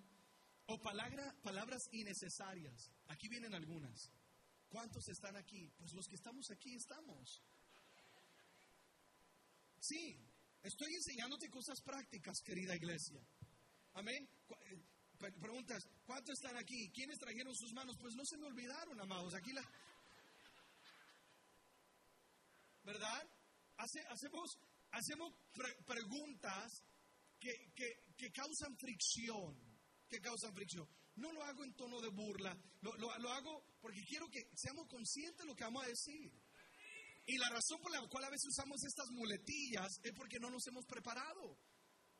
[0.66, 2.90] o palabras innecesarias.
[3.08, 4.10] Aquí vienen algunas.
[4.68, 5.70] ¿Cuántos están aquí?
[5.78, 7.42] Pues los que estamos aquí estamos.
[9.80, 10.18] Sí,
[10.62, 13.20] estoy enseñándote cosas prácticas, querida iglesia.
[13.94, 14.28] Amén.
[14.66, 16.90] Eh, preguntas, ¿cuántos están aquí?
[16.90, 17.96] ¿Quiénes trajeron sus manos?
[18.00, 19.34] Pues no se me olvidaron, amados.
[19.34, 19.62] Aquí la...
[22.86, 23.28] ¿Verdad?
[23.76, 24.58] hacemos
[24.92, 25.34] hacemos
[25.84, 26.82] preguntas
[27.40, 27.52] que,
[28.16, 29.58] que, causan fricción,
[30.08, 30.88] que causan fricción.
[31.16, 35.38] No lo hago en tono de burla, lo, lo hago porque quiero que seamos conscientes
[35.38, 36.32] de lo que vamos a decir.
[37.26, 40.64] Y la razón por la cual a veces usamos estas muletillas es porque no nos
[40.68, 41.58] hemos preparado.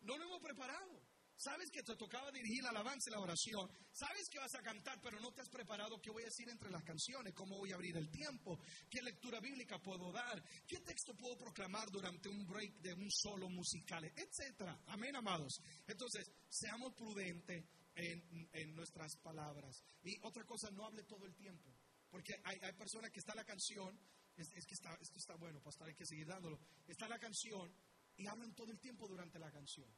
[0.01, 1.06] No lo hemos preparado.
[1.37, 3.71] Sabes que te tocaba dirigir la alabanza y la oración.
[3.93, 6.71] Sabes que vas a cantar, pero no te has preparado qué voy a decir entre
[6.71, 8.59] las canciones, cómo voy a abrir el tiempo,
[8.89, 13.51] qué lectura bíblica puedo dar, qué texto puedo proclamar durante un break de un solo
[13.51, 14.81] musical, etcétera.
[14.87, 15.61] Amén, amados.
[15.87, 17.65] Entonces, seamos prudentes
[17.97, 19.85] en, nuestras palabras.
[20.03, 21.71] Y otra cosa, no hable todo el tiempo.
[22.11, 23.99] Porque hay, personas que está la canción,
[24.37, 26.59] es, que está, esto está bueno, pastor, hay que seguir dándolo.
[26.87, 27.71] Está la canción
[28.17, 29.91] y hablan todo el tiempo durante la canción.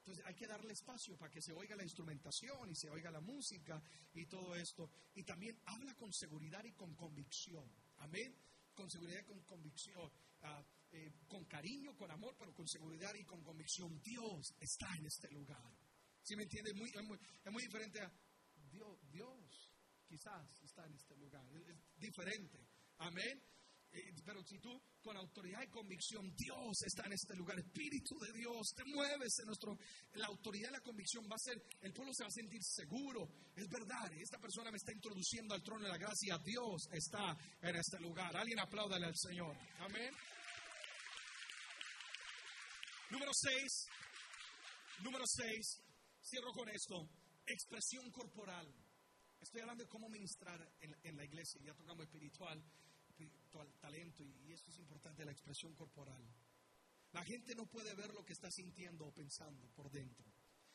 [0.00, 3.20] Entonces hay que darle espacio para que se oiga la instrumentación y se oiga la
[3.20, 3.82] música
[4.14, 4.90] y todo esto.
[5.14, 7.70] Y también habla con seguridad y con convicción.
[7.98, 8.34] Amén.
[8.74, 10.10] Con seguridad y con convicción.
[10.42, 14.00] Ah, eh, con cariño, con amor, pero con seguridad y con convicción.
[14.02, 15.76] Dios está en este lugar.
[16.22, 16.72] ¿Sí me entiende?
[16.74, 18.10] Muy, es, muy, diferente a
[18.70, 19.72] Dios, Dios
[20.06, 21.44] quizás está en este lugar.
[21.54, 22.66] es diferente.
[22.98, 23.42] Amén.
[23.92, 28.32] Eh, pero si tú con autoridad y convicción, Dios está en este lugar, Espíritu de
[28.32, 29.76] Dios, te mueves en nuestro,
[30.12, 33.28] la autoridad y la convicción va a ser, el pueblo se va a sentir seguro,
[33.56, 37.74] es verdad, esta persona me está introduciendo al trono de la gracia, Dios está en
[37.74, 40.14] este lugar, alguien apláudale al Señor, amén.
[43.10, 43.86] Número 6,
[45.02, 45.82] número 6,
[46.22, 47.10] cierro con esto,
[47.44, 48.72] expresión corporal.
[49.40, 52.62] Estoy hablando de cómo ministrar en, en la iglesia, ya tocamos espiritual
[53.80, 56.22] talento y esto es importante, la expresión corporal.
[57.12, 60.26] La gente no puede ver lo que está sintiendo o pensando por dentro.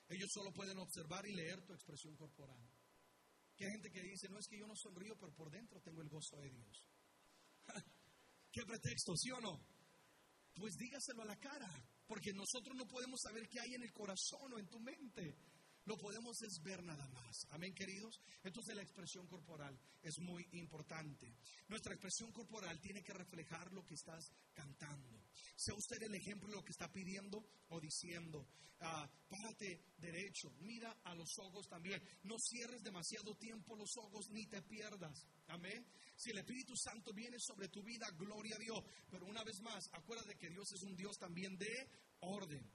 [0.10, 2.62] Ellos solo pueden observar y leer tu expresión corporal.
[3.56, 6.02] Que hay gente que dice, no es que yo no sonrío, pero por dentro tengo
[6.02, 6.84] el gozo de Dios.
[8.52, 9.66] ¿Qué pretexto, sí o no?
[10.56, 11.70] Pues dígaselo a la cara,
[12.06, 15.36] porque nosotros no podemos saber qué hay en el corazón o en tu mente
[15.86, 17.48] lo podemos es ver nada más.
[17.52, 18.20] Amén, queridos.
[18.44, 21.36] Entonces la expresión corporal es muy importante.
[21.68, 25.22] Nuestra expresión corporal tiene que reflejar lo que estás cantando.
[25.56, 28.48] Sea usted el ejemplo de lo que está pidiendo o diciendo.
[28.82, 32.02] Ah, párate derecho, mira a los ojos también.
[32.24, 35.26] No cierres demasiado tiempo los ojos ni te pierdas.
[35.48, 35.86] Amén.
[36.18, 38.84] Si el Espíritu Santo viene sobre tu vida, gloria a Dios.
[39.10, 41.90] Pero una vez más, acuérdate que Dios es un Dios también de
[42.22, 42.70] orden.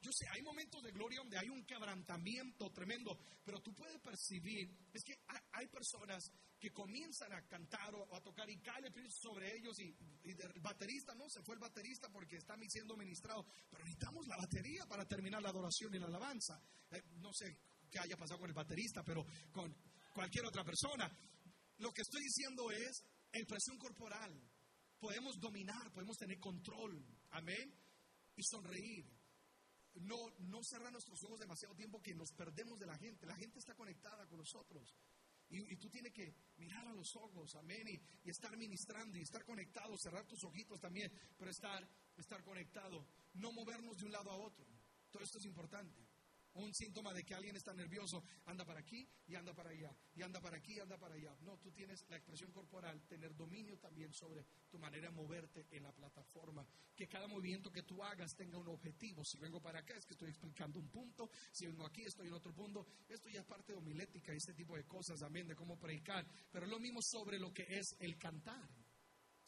[0.00, 4.70] Yo sé, hay momentos de gloria donde hay un quebrantamiento tremendo, pero tú puedes percibir,
[4.92, 5.14] es que
[5.52, 6.24] hay, personas
[6.58, 9.94] que comienzan a cantar o, a tocar y cae el Espíritu sobre ellos y,
[10.24, 14.86] el baterista, no, se fue el baterista porque está siendo ministrado, pero necesitamos la batería
[14.86, 16.60] para terminar la adoración y la alabanza.
[16.90, 17.56] Eh, no sé
[17.90, 19.74] qué haya pasado con el baterista, pero con
[20.12, 21.10] cualquier otra persona.
[21.78, 24.32] Lo que estoy diciendo es expresión corporal.
[24.98, 27.02] Podemos dominar, podemos tener control.
[27.30, 27.74] Amén.
[28.36, 29.19] Y sonreír.
[30.00, 33.26] No, no cerrar nuestros ojos demasiado tiempo que nos perdemos de la gente.
[33.26, 34.94] La gente está conectada con nosotros.
[35.48, 39.44] Y, tú tienes que mirar a los ojos, amén, y, y, estar ministrando y estar
[39.44, 41.84] conectado, cerrar tus ojitos también, pero estar,
[42.16, 44.64] estar conectado, no movernos de un lado a otro.
[45.10, 46.09] Todo esto es importante
[46.54, 50.22] un síntoma de que alguien está nervioso, anda para aquí y anda para allá, y
[50.22, 51.36] anda para aquí y anda para allá.
[51.42, 55.82] No, tú tienes la expresión corporal, tener dominio también sobre tu manera de moverte en
[55.82, 59.24] la plataforma, que cada movimiento que tú hagas tenga un objetivo.
[59.24, 62.34] Si vengo para acá es que estoy explicando un punto, si vengo aquí estoy en
[62.34, 62.86] otro punto.
[63.08, 66.66] Esto ya es parte de homilética este tipo de cosas, amén, de cómo predicar, pero
[66.66, 68.68] lo mismo sobre lo que es el cantar.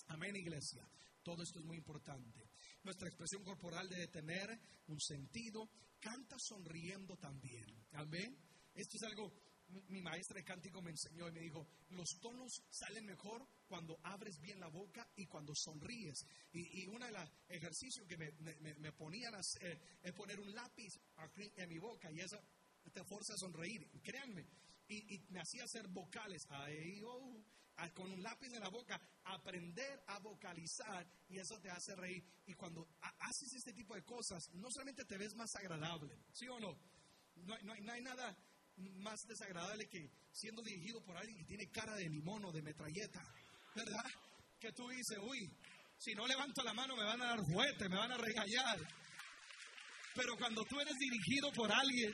[0.09, 0.87] Amén, iglesia.
[1.23, 2.51] Todo esto es muy importante.
[2.83, 5.71] Nuestra expresión corporal debe tener un sentido
[6.03, 7.65] canta sonriendo también.
[7.93, 8.37] Amén.
[8.75, 9.33] Esto es algo,
[9.89, 14.39] mi maestra de cántico me enseñó y me dijo, los tonos salen mejor cuando abres
[14.41, 16.27] bien la boca y cuando sonríes.
[16.53, 20.99] Y, y uno de los ejercicios que me, me, ponían hacer es poner un lápiz
[21.17, 22.39] aquí en mi boca y eso
[22.93, 23.89] te fuerza a sonreír.
[24.03, 24.45] Créanme.
[24.89, 26.47] Y, me hacía hacer vocales.
[27.05, 27.45] oh,
[27.95, 29.01] con un lápiz en la boca,
[29.35, 32.23] aprender a vocalizar y eso te hace reír.
[32.47, 36.59] Y cuando haces este tipo de cosas, no solamente te ves más agradable, ¿sí o
[36.59, 36.73] no?
[37.37, 38.37] No, no, hay nada
[38.77, 43.23] más desagradable que siendo dirigido por alguien que tiene cara de limón o de metralleta,
[43.75, 44.11] ¿verdad?
[44.61, 45.51] Que tú dices, uy,
[45.99, 48.79] si no levanto la mano me van a dar juguete, me van a regañar.
[50.15, 52.13] Pero cuando tú eres dirigido por alguien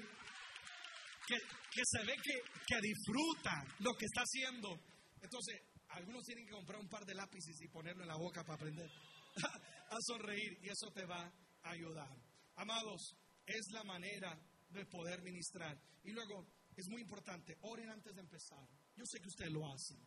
[1.27, 4.79] que, que se ve que, que disfruta lo que está haciendo,
[5.21, 5.61] entonces,
[5.99, 8.89] algunos tienen que comprar un par de lápices y ponerlo en la boca para aprender
[9.91, 11.21] a sonreír y eso te va
[11.63, 12.17] a ayudar.
[12.55, 14.39] Amados, es la manera
[14.69, 15.77] de poder ministrar.
[16.05, 16.47] Y luego,
[16.77, 18.65] es muy importante, oren antes de empezar.
[18.95, 19.99] Yo sé que ustedes lo hacen,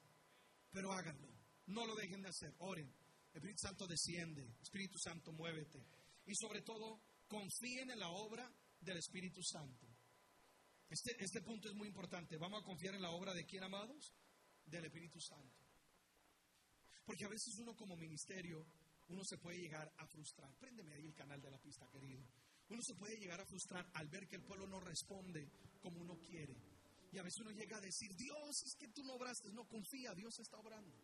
[0.71, 1.27] pero háganlo.
[1.67, 2.93] No lo dejen de hacer, oren.
[3.33, 5.85] Espíritu Santo desciende, Espíritu Santo muévete.
[6.25, 9.87] Y sobre todo, confíen en la obra del Espíritu Santo.
[10.89, 12.37] Este, este punto es muy importante.
[12.37, 14.13] ¿Vamos a confiar en la obra de quién, amados?
[14.65, 15.60] Del Espíritu Santo.
[17.11, 18.65] Porque a veces uno como ministerio,
[19.09, 20.49] uno se puede llegar a frustrar.
[20.55, 22.23] Préndeme ahí el canal de la pista, querido.
[22.69, 25.45] Uno se puede llegar a frustrar al ver que el pueblo no responde
[25.81, 26.55] como uno quiere.
[27.11, 29.51] Y a veces uno llega a decir, Dios, es que tú no obraste.
[29.51, 30.95] No, confía, Dios está obrando.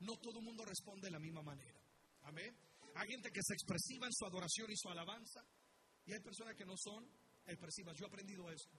[0.00, 1.80] No todo el mundo responde de la misma manera.
[2.22, 2.52] Amén.
[2.96, 5.46] Hay gente que se expresiva en su adoración y su alabanza.
[6.06, 7.08] Y hay personas que no son
[7.46, 7.96] expresivas.
[7.96, 8.76] Yo he aprendido esto.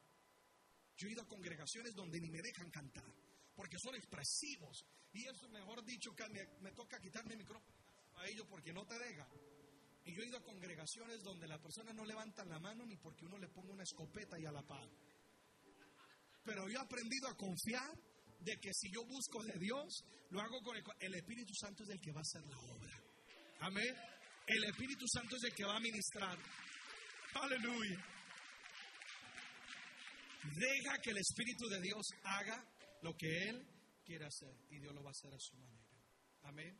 [0.97, 3.22] Yo he ido a congregaciones donde ni me dejan cantar.
[3.55, 4.83] Porque son expresivos.
[5.13, 6.23] Y eso, mejor dicho, que
[6.61, 7.77] me, toca quitarme el micrófono
[8.15, 9.27] a ellos porque no te dejan.
[10.05, 13.25] Y yo he ido a congregaciones donde la persona no levanta la mano ni porque
[13.25, 14.89] uno le ponga una escopeta y a la par.
[16.43, 17.89] Pero yo he aprendido a confiar
[18.39, 21.89] de que si yo busco de Dios, lo hago con el, el Espíritu Santo es
[21.89, 23.03] el que va a hacer la obra.
[23.61, 23.95] Amén.
[24.45, 26.37] El Espíritu Santo es el que va a ministrar.
[27.35, 28.05] Aleluya.
[30.43, 32.72] Deja que el Espíritu de Dios haga
[33.03, 33.67] lo que Él
[34.03, 35.83] quiere hacer y Dios lo va a hacer a su manera.
[36.43, 36.75] Amén.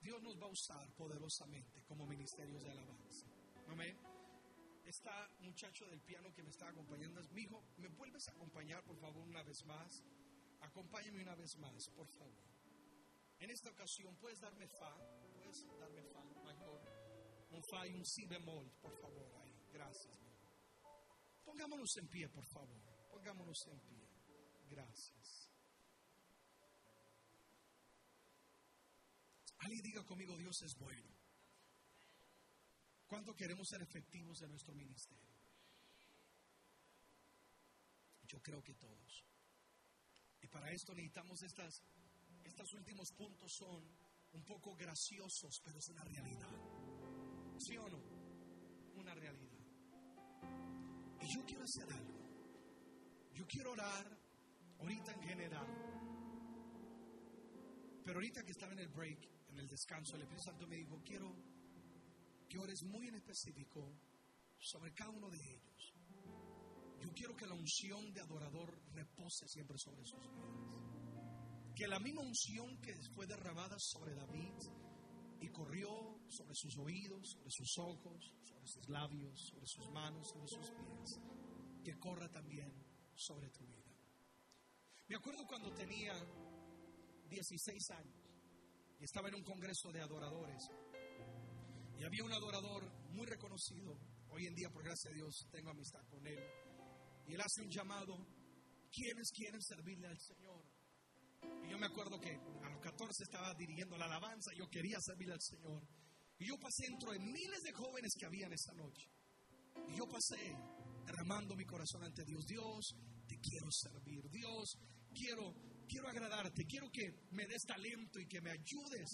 [0.00, 3.26] Dios nos va a usar poderosamente como ministerios de alabanza.
[3.68, 3.98] Amén.
[4.84, 7.64] Está muchacho del piano que me está acompañando es mi hijo.
[7.78, 10.04] ¿Me vuelves a acompañar, por favor, una vez más?
[10.60, 12.44] Acompáñame una vez más, por favor.
[13.38, 14.94] En esta ocasión, ¿puedes darme fa?
[15.32, 16.80] ¿Puedes darme fa mayor?
[17.50, 19.54] Un fa y un si bemol, por favor, ahí.
[19.72, 20.18] Gracias.
[21.44, 22.80] Pongámonos en pie, por favor.
[23.10, 24.03] Pongámonos en pie.
[24.74, 25.48] Gracias.
[29.58, 31.08] Alguien diga conmigo, Dios es bueno.
[33.06, 35.32] ¿Cuánto queremos ser efectivos en nuestro ministerio?
[38.26, 39.24] Yo creo que todos.
[40.42, 41.84] Y para esto necesitamos estas,
[42.42, 43.80] estos últimos puntos son
[44.32, 46.50] un poco graciosos, pero es una realidad.
[47.60, 48.02] ¿Sí o no?
[48.96, 49.60] Una realidad.
[51.20, 52.24] Y yo quiero hacer algo.
[53.34, 54.23] Yo quiero orar
[54.84, 55.66] ahorita en general.
[58.04, 59.18] Pero ahorita que estaba en el break,
[59.48, 61.34] en el descanso, el Espíritu Santo me dijo, quiero
[62.48, 63.98] que ores muy en específico
[64.58, 65.94] sobre cada uno de ellos.
[67.00, 71.74] Yo quiero que la unción de adorador repose siempre sobre sus vidas.
[71.74, 74.52] Que la misma unción que fue derramada sobre David
[75.40, 75.88] y corrió
[76.28, 81.20] sobre sus oídos, sobre sus ojos, sobre sus labios, sobre sus manos, sobre sus pies,
[81.82, 82.72] que corra también
[83.14, 83.73] sobre tu vida.
[85.06, 86.14] Me acuerdo cuando tenía
[87.28, 88.16] 16 años
[88.98, 90.70] y estaba en un congreso de adoradores
[91.98, 93.98] y había un adorador muy reconocido.
[94.30, 96.40] Hoy en día, por gracia de Dios, tengo amistad con él.
[97.26, 98.16] Y él hace un llamado.
[98.90, 100.64] ¿Quiénes quieren servirle al Señor?
[101.64, 104.52] Y yo me acuerdo que a los 14 estaba dirigiendo la alabanza.
[104.54, 105.82] Yo quería servirle al Señor.
[106.38, 109.08] Y yo pasé dentro de miles de jóvenes que habían esa noche.
[109.88, 110.56] Y yo pasé
[111.04, 112.44] derramando mi corazón ante Dios.
[112.46, 112.94] Dios,
[113.26, 114.28] te quiero servir.
[114.30, 114.78] Dios,
[115.14, 115.54] quiero,
[115.88, 116.66] quiero agradarte.
[116.66, 119.08] Quiero que me des talento y que me ayudes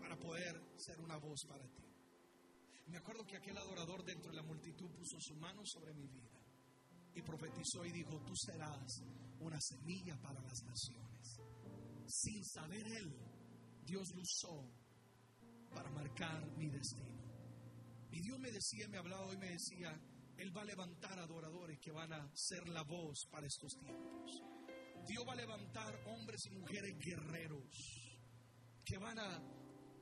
[0.00, 1.82] para poder ser una voz para ti.
[2.86, 6.38] Me acuerdo que aquel adorador dentro de la multitud puso su mano sobre mi vida
[7.14, 9.02] y profetizó y dijo, tú serás
[9.40, 11.40] una semilla para las naciones.
[12.06, 13.16] Sin saber él,
[13.84, 14.70] Dios lo usó
[15.74, 17.22] para marcar mi destino.
[18.10, 19.98] Y Dios me decía, me hablaba y me decía,
[20.36, 24.51] Él va a levantar adoradores que van a ser la voz para estos tiempos.
[25.06, 28.02] Dios va a levantar hombres y mujeres guerreros
[28.84, 29.40] que van a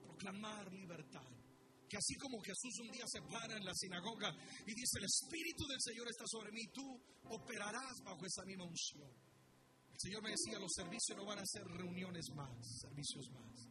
[0.02, 1.26] proclamar libertad.
[1.88, 4.30] Que así como Jesús un día se para en la sinagoga
[4.64, 6.84] y dice, el Espíritu del Señor está sobre mí, tú
[7.24, 9.10] operarás bajo esa misma unción.
[9.90, 13.68] El Señor me decía, los servicios no van a ser reuniones más, servicios más,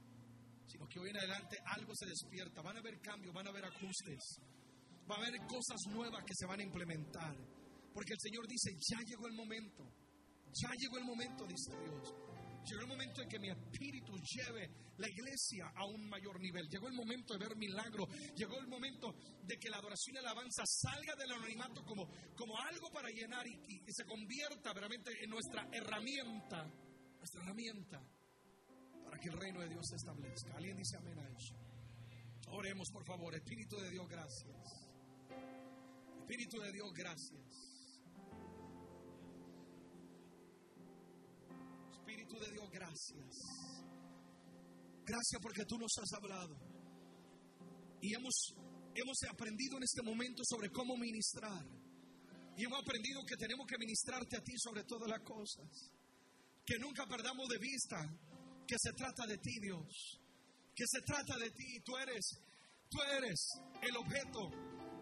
[0.67, 3.65] sino que hoy en adelante algo se despierta, van a haber cambios, van a haber
[3.65, 4.37] ajustes,
[5.09, 7.35] va a haber cosas nuevas que se van a implementar,
[7.93, 9.89] porque el Señor dice, ya llegó el momento,
[10.53, 12.13] ya llegó el momento, dice Dios,
[12.65, 16.67] Llegó el momento en que mi espíritu lleve la iglesia a un mayor nivel.
[16.69, 18.07] Llegó el momento de ver milagro.
[18.35, 22.59] Llegó el momento de que la adoración y la alabanza salga del anonimato como, como
[22.59, 26.71] algo para llenar y, se convierta realmente en nuestra herramienta.
[27.17, 28.01] Nuestra herramienta
[29.03, 30.55] para que el reino de Dios se establezca.
[30.55, 31.55] ¿Alguien dice amén a eso?
[32.49, 33.33] Oremos, por favor.
[33.33, 34.91] Espíritu de Dios, gracias.
[36.19, 37.78] Espíritu de Dios, gracias.
[42.37, 43.25] De Dios, gracias.
[45.03, 46.55] Gracias porque tú nos has hablado.
[48.01, 48.53] Y hemos,
[48.93, 51.65] hemos aprendido en este momento sobre cómo ministrar.
[52.55, 55.91] Y hemos aprendido que tenemos que ministrarte a ti sobre todas las cosas.
[56.63, 57.97] Que nunca perdamos de vista
[58.67, 60.21] que se trata de ti, Dios.
[60.75, 61.81] Que se trata de ti.
[61.83, 62.29] Tú eres,
[62.89, 63.49] tú eres
[63.81, 64.51] el objeto,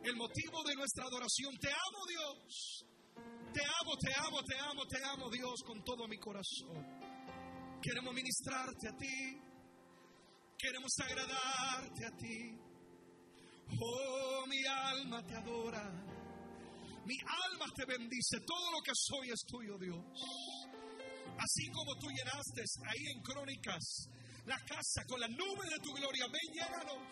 [0.03, 1.55] el motivo de nuestra adoración.
[1.59, 2.85] Te amo, Dios.
[3.53, 6.96] Te amo, te amo, te amo, te amo, Dios, con todo mi corazón.
[7.81, 9.41] Queremos ministrarte a ti.
[10.57, 12.57] Queremos agradarte a ti.
[13.79, 15.83] Oh, mi alma te adora.
[17.05, 18.39] Mi alma te bendice.
[18.45, 20.03] Todo lo que soy es tuyo, Dios.
[21.37, 24.09] Así como tú llenaste ahí en Crónicas
[24.47, 27.03] la casa con la nube de tu gloria, ven, llénanos.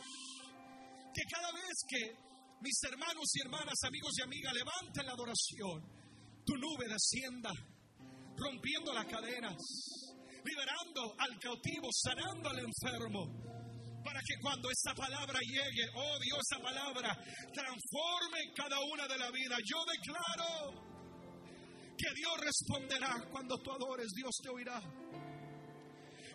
[1.13, 2.15] Que cada vez que
[2.61, 5.83] mis hermanos y hermanas, amigos y amigas levanten la adoración,
[6.45, 7.51] tu nube descienda,
[8.37, 9.55] rompiendo las cadenas,
[10.45, 13.45] liberando al cautivo, sanando al enfermo
[14.05, 17.09] para que cuando esa palabra llegue, oh Dios, esa palabra
[17.51, 19.57] transforme cada una de la vida.
[19.65, 20.85] Yo declaro
[21.97, 24.79] que Dios responderá cuando tú adores, Dios te oirá.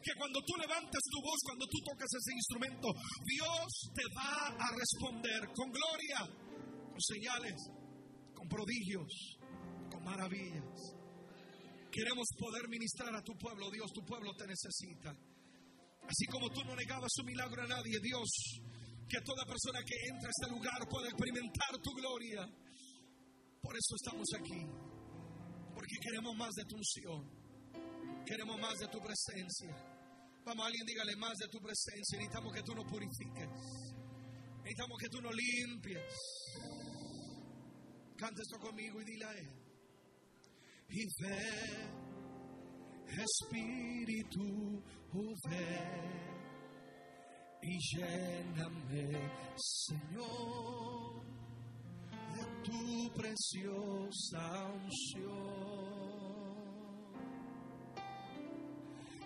[0.02, 2.88] Que cuando tú levantes tu voz, cuando tú toques ese instrumento,
[3.24, 6.26] Dios te va a responder con gloria,
[6.90, 7.54] con señales,
[8.34, 9.38] con prodigios,
[9.92, 10.99] con maravillas.
[11.90, 15.10] Queremos poder ministrar a tu pueblo, Dios, tu pueblo te necesita.
[15.10, 18.28] Así como tú no negabas su milagro a nadie, Dios,
[19.08, 22.46] que toda persona que entra a este lugar pueda experimentar tu gloria.
[23.60, 24.66] Por eso estamos aquí,
[25.74, 27.26] porque queremos más de tu unción,
[28.24, 29.74] queremos más de tu presencia.
[30.44, 32.18] Vamos, alguien dígale más de tu presencia.
[32.18, 33.48] Necesitamos que tú nos purifiques,
[34.62, 36.02] necesitamos que tú nos limpies.
[38.16, 39.59] Canta esto conmigo y dile a él.
[40.92, 42.00] Y ve
[43.22, 44.82] Espíritu,
[45.48, 46.30] ven
[47.62, 51.24] y lléname, Señor,
[52.34, 56.00] de tu preciosa unción.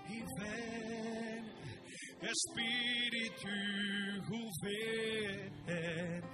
[0.08, 1.44] Y ven,
[2.20, 3.56] Espíritu,
[5.64, 6.24] ven.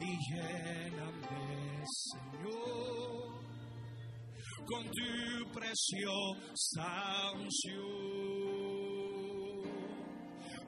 [0.00, 3.11] Y lléname, Señor
[4.66, 7.82] con tu preciosa unción.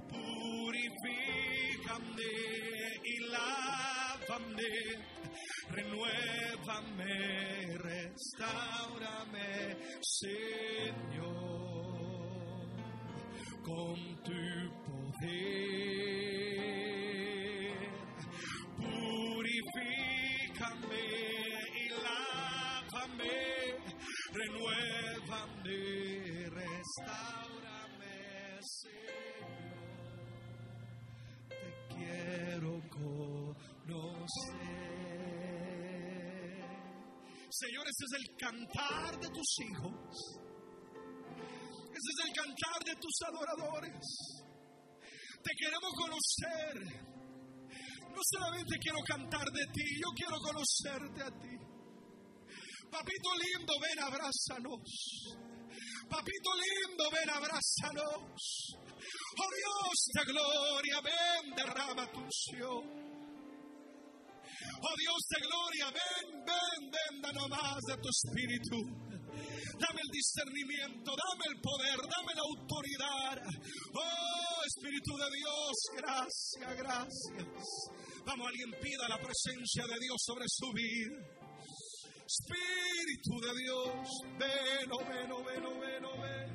[0.09, 1.13] Purifícame
[3.05, 4.75] y lávame,
[5.71, 7.17] renuévame,
[7.79, 9.51] restaurame,
[10.01, 11.35] Señor,
[13.63, 14.43] con tu
[14.87, 16.24] poder.
[26.97, 29.45] Restaurame, Señor.
[31.49, 33.35] Te quiero conocer.
[37.51, 40.41] Señor, ese es el cantar de tus hijos.
[41.95, 44.07] Ese es el cantar de tus adoradores.
[45.43, 46.75] Te queremos conocer.
[48.11, 51.57] No solamente quiero cantar de ti, yo quiero conocerte a ti.
[52.91, 55.44] Papito lindo, ven, abrázanos.
[56.09, 58.77] Papito lindo, ven, abrázanos.
[59.37, 62.85] Oh Dios de gloria, ven, derrama tu unción.
[64.81, 68.77] Oh Dios de gloria, ven, ven, ven, danos más de tu espíritu.
[69.79, 73.43] Dame el discernimiento, dame el poder, dame la autoridad.
[73.95, 77.93] Oh Espíritu de Dios, gracias, gracias.
[78.25, 81.34] Vamos, alguien pida la presencia de Dios sobre su vida.
[82.35, 84.09] Espíritu de Dios,
[84.39, 86.51] ven, oh, ven, oh, ven, oh, ven, oh, ven.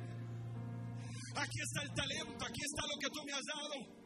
[1.36, 4.00] Aquí está el talento, aquí está lo que tú me has dado.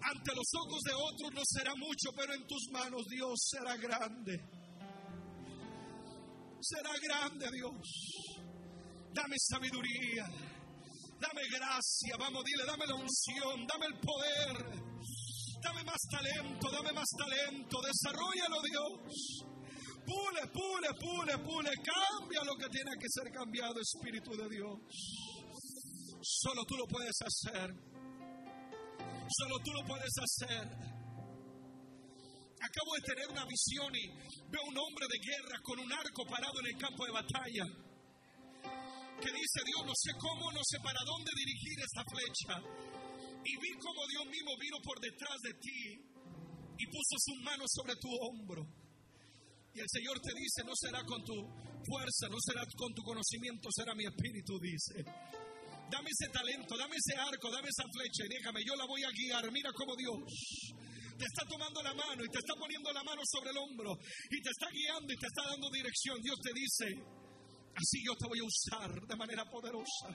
[0.00, 4.40] Ante los ojos de otros no será mucho, pero en tus manos Dios será grande.
[6.60, 8.40] Será grande Dios.
[9.12, 10.24] Dame sabiduría,
[11.20, 14.64] dame gracia, vamos, dile, dame la unción, dame el poder,
[15.62, 19.55] dame más talento, dame más talento, desarrollalo Dios.
[20.06, 21.70] Pule, pule, pule, pule.
[21.82, 24.78] Cambia lo que tiene que ser cambiado, Espíritu de Dios.
[26.22, 27.74] Solo tú lo puedes hacer.
[29.28, 30.62] Solo tú lo puedes hacer.
[32.56, 34.06] Acabo de tener una visión y
[34.48, 37.66] veo un hombre de guerra con un arco parado en el campo de batalla.
[39.20, 42.54] Que dice Dios, no sé cómo, no sé para dónde dirigir esta flecha.
[43.44, 45.98] Y vi como Dios mismo vino por detrás de ti
[46.78, 48.85] y puso su mano sobre tu hombro.
[49.76, 51.36] Y el Señor te dice, no será con tu
[51.84, 55.04] fuerza, no será con tu conocimiento, será mi espíritu, dice.
[55.92, 59.12] Dame ese talento, dame ese arco, dame esa flecha y déjame, yo la voy a
[59.12, 59.52] guiar.
[59.52, 60.16] Mira cómo Dios
[61.18, 63.92] te está tomando la mano y te está poniendo la mano sobre el hombro
[64.30, 66.22] y te está guiando y te está dando dirección.
[66.22, 66.86] Dios te dice,
[67.76, 70.08] así yo te voy a usar de manera poderosa.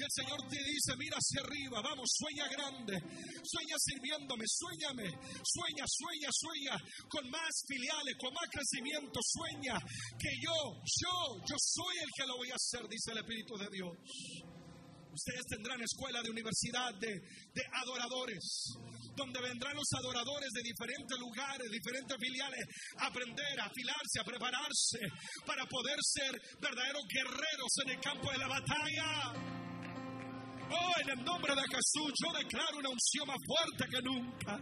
[0.00, 2.96] Y el Señor te dice, mira hacia arriba, vamos, sueña grande,
[3.44, 5.12] sueña sirviéndome, sueñame,
[5.44, 6.74] sueña, sueña, sueña,
[7.04, 9.76] con más filiales, con más crecimiento, sueña
[10.16, 13.68] que yo, yo, yo soy el que lo voy a hacer, dice el Espíritu de
[13.68, 13.92] Dios.
[15.12, 17.20] Ustedes tendrán escuela de universidad de,
[17.52, 18.72] de adoradores,
[19.14, 22.64] donde vendrán los adoradores de diferentes lugares, diferentes filiales,
[22.96, 25.00] a aprender, a afilarse, a prepararse
[25.44, 29.59] para poder ser verdaderos guerreros en el campo de la batalla.
[30.70, 34.58] Oh, en el nombre de Jesús, yo declaro una unción más fuerte que nunca.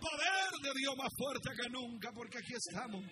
[0.00, 3.02] Poder de Dios más fuerte que nunca, porque aquí estamos.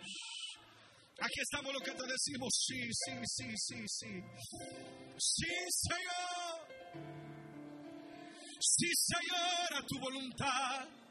[1.20, 4.22] Aquí estamos lo que te decimos, sí, sí, sí, sí, sí.
[5.16, 6.74] Sí, Señor.
[8.60, 11.03] Sí, Señor, a tu voluntad.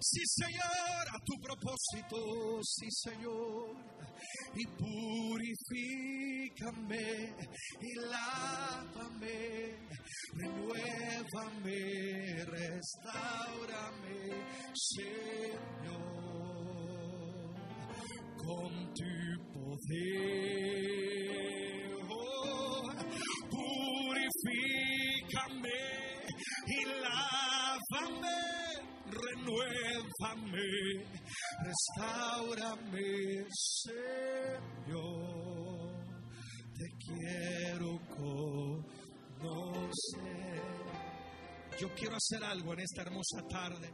[0.00, 2.60] Sí, Señor, a tu propósito.
[2.62, 3.94] Sí, Señor
[4.56, 5.74] y purifícame
[7.80, 9.76] y lávame,
[10.34, 11.80] renuévame,
[12.44, 14.18] restaurame,
[14.74, 15.84] Señor,
[18.36, 19.12] con tu
[19.52, 20.94] poder.
[29.54, 31.04] Renuévame,
[31.64, 33.46] restaurame,
[33.82, 35.04] Señor,
[36.76, 39.44] te quiero conocer.
[41.80, 43.92] Yo quiero hacer algo en esta hermosa tarde.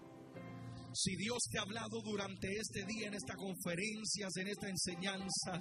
[0.93, 5.61] Si Dios te ha hablado durante este día, en esta conferencias, en estas enseñanzas,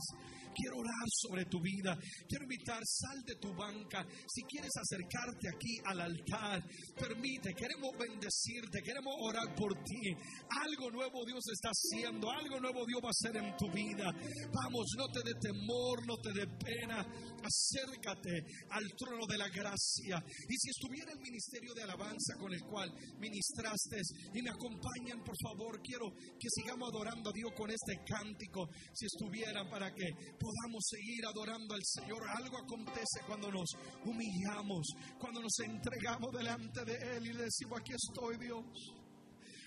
[0.54, 1.98] quiero orar sobre tu vida.
[2.28, 4.06] Quiero invitar, sal de tu banca.
[4.28, 6.64] Si quieres acercarte aquí al altar,
[6.96, 10.02] permite, queremos bendecirte, queremos orar por ti.
[10.50, 14.12] Algo nuevo Dios está haciendo, algo nuevo Dios va a hacer en tu vida.
[14.54, 17.06] Vamos, no te dé temor, no te dé pena.
[17.44, 20.24] Acércate al trono de la gracia.
[20.48, 24.02] Y si estuviera el ministerio de alabanza con el cual ministraste
[24.34, 28.70] y me acompañan, por favor, quiero que sigamos adorando a Dios con este cántico.
[28.94, 30.10] Si estuvieran para que
[30.40, 32.28] podamos seguir adorando al Señor.
[32.28, 33.70] Algo acontece cuando nos
[34.06, 34.88] humillamos,
[35.20, 38.66] cuando nos entregamos delante de Él y le decimos, aquí estoy Dios.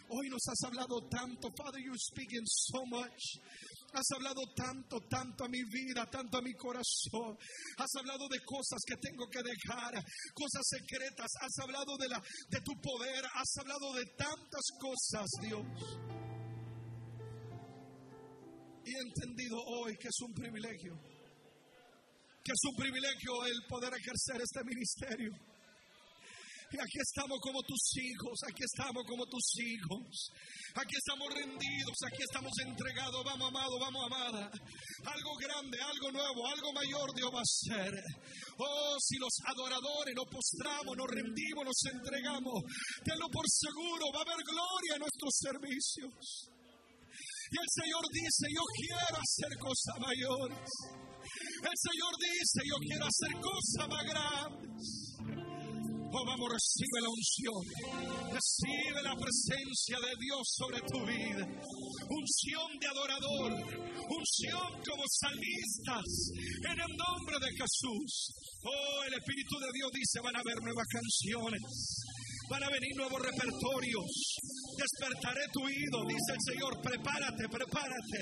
[0.08, 3.40] Hoy nos has hablado tanto, Father, you speaking so much.
[3.94, 7.36] Has hablado tanto, tanto a mi vida, tanto a mi corazón.
[7.78, 9.94] Has hablado de cosas que tengo que dejar,
[10.34, 11.30] cosas secretas.
[11.40, 13.24] Has hablado de, la, de tu poder.
[13.34, 15.64] Has hablado de tantas cosas, Dios.
[18.92, 20.92] He entendido hoy que es un privilegio,
[22.44, 25.32] que es un privilegio el poder ejercer este ministerio.
[26.72, 30.32] Y aquí estamos como tus hijos, aquí estamos como tus hijos.
[30.74, 33.24] Aquí estamos rendidos, aquí estamos entregados.
[33.24, 34.50] Vamos, amado, vamos, amada.
[35.04, 37.92] Algo grande, algo nuevo, algo mayor Dios va a hacer.
[38.56, 42.64] Oh, si los adoradores nos postramos, nos rendimos, nos entregamos,
[43.04, 46.52] tenlo por seguro, va a haber gloria en nuestros servicios.
[47.52, 50.64] Y el Señor dice, yo quiero hacer cosas mayores.
[51.60, 55.12] El Señor dice, yo quiero hacer cosas más grandes.
[56.14, 57.60] Oh, vamos, recibe la unción.
[58.32, 61.44] Recibe la presencia de Dios sobre tu vida.
[62.08, 63.52] Unción de adorador.
[64.08, 66.08] Unción como salmistas.
[66.72, 68.32] En el nombre de Jesús.
[68.64, 71.60] Oh, el Espíritu de Dios dice, van a haber nuevas canciones.
[72.52, 74.04] Van a venir nuevos repertorios.
[74.76, 76.72] Despertaré tu oído, dice el Señor.
[76.84, 78.18] Prepárate, prepárate.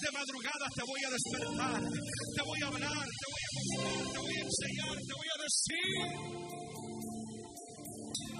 [0.00, 1.84] De madrugada te voy a despertar.
[1.84, 5.38] Te voy a hablar, te voy a mostrar, te voy a enseñar, te voy a
[5.44, 6.00] decir.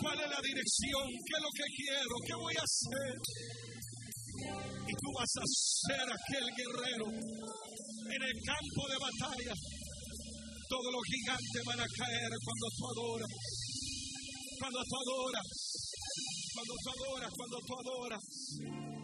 [0.00, 1.04] ¿Cuál es la dirección?
[1.12, 2.14] ¿Qué es lo que quiero?
[2.24, 3.12] ¿Qué voy a hacer?
[4.80, 9.52] Y tú vas a ser aquel guerrero en el campo de batalla.
[10.72, 13.63] Todos los gigantes van a caer cuando tú adoras.
[14.58, 15.74] Cuando tú adoras
[16.54, 19.03] cuando tú adoras, cuando tú adoras.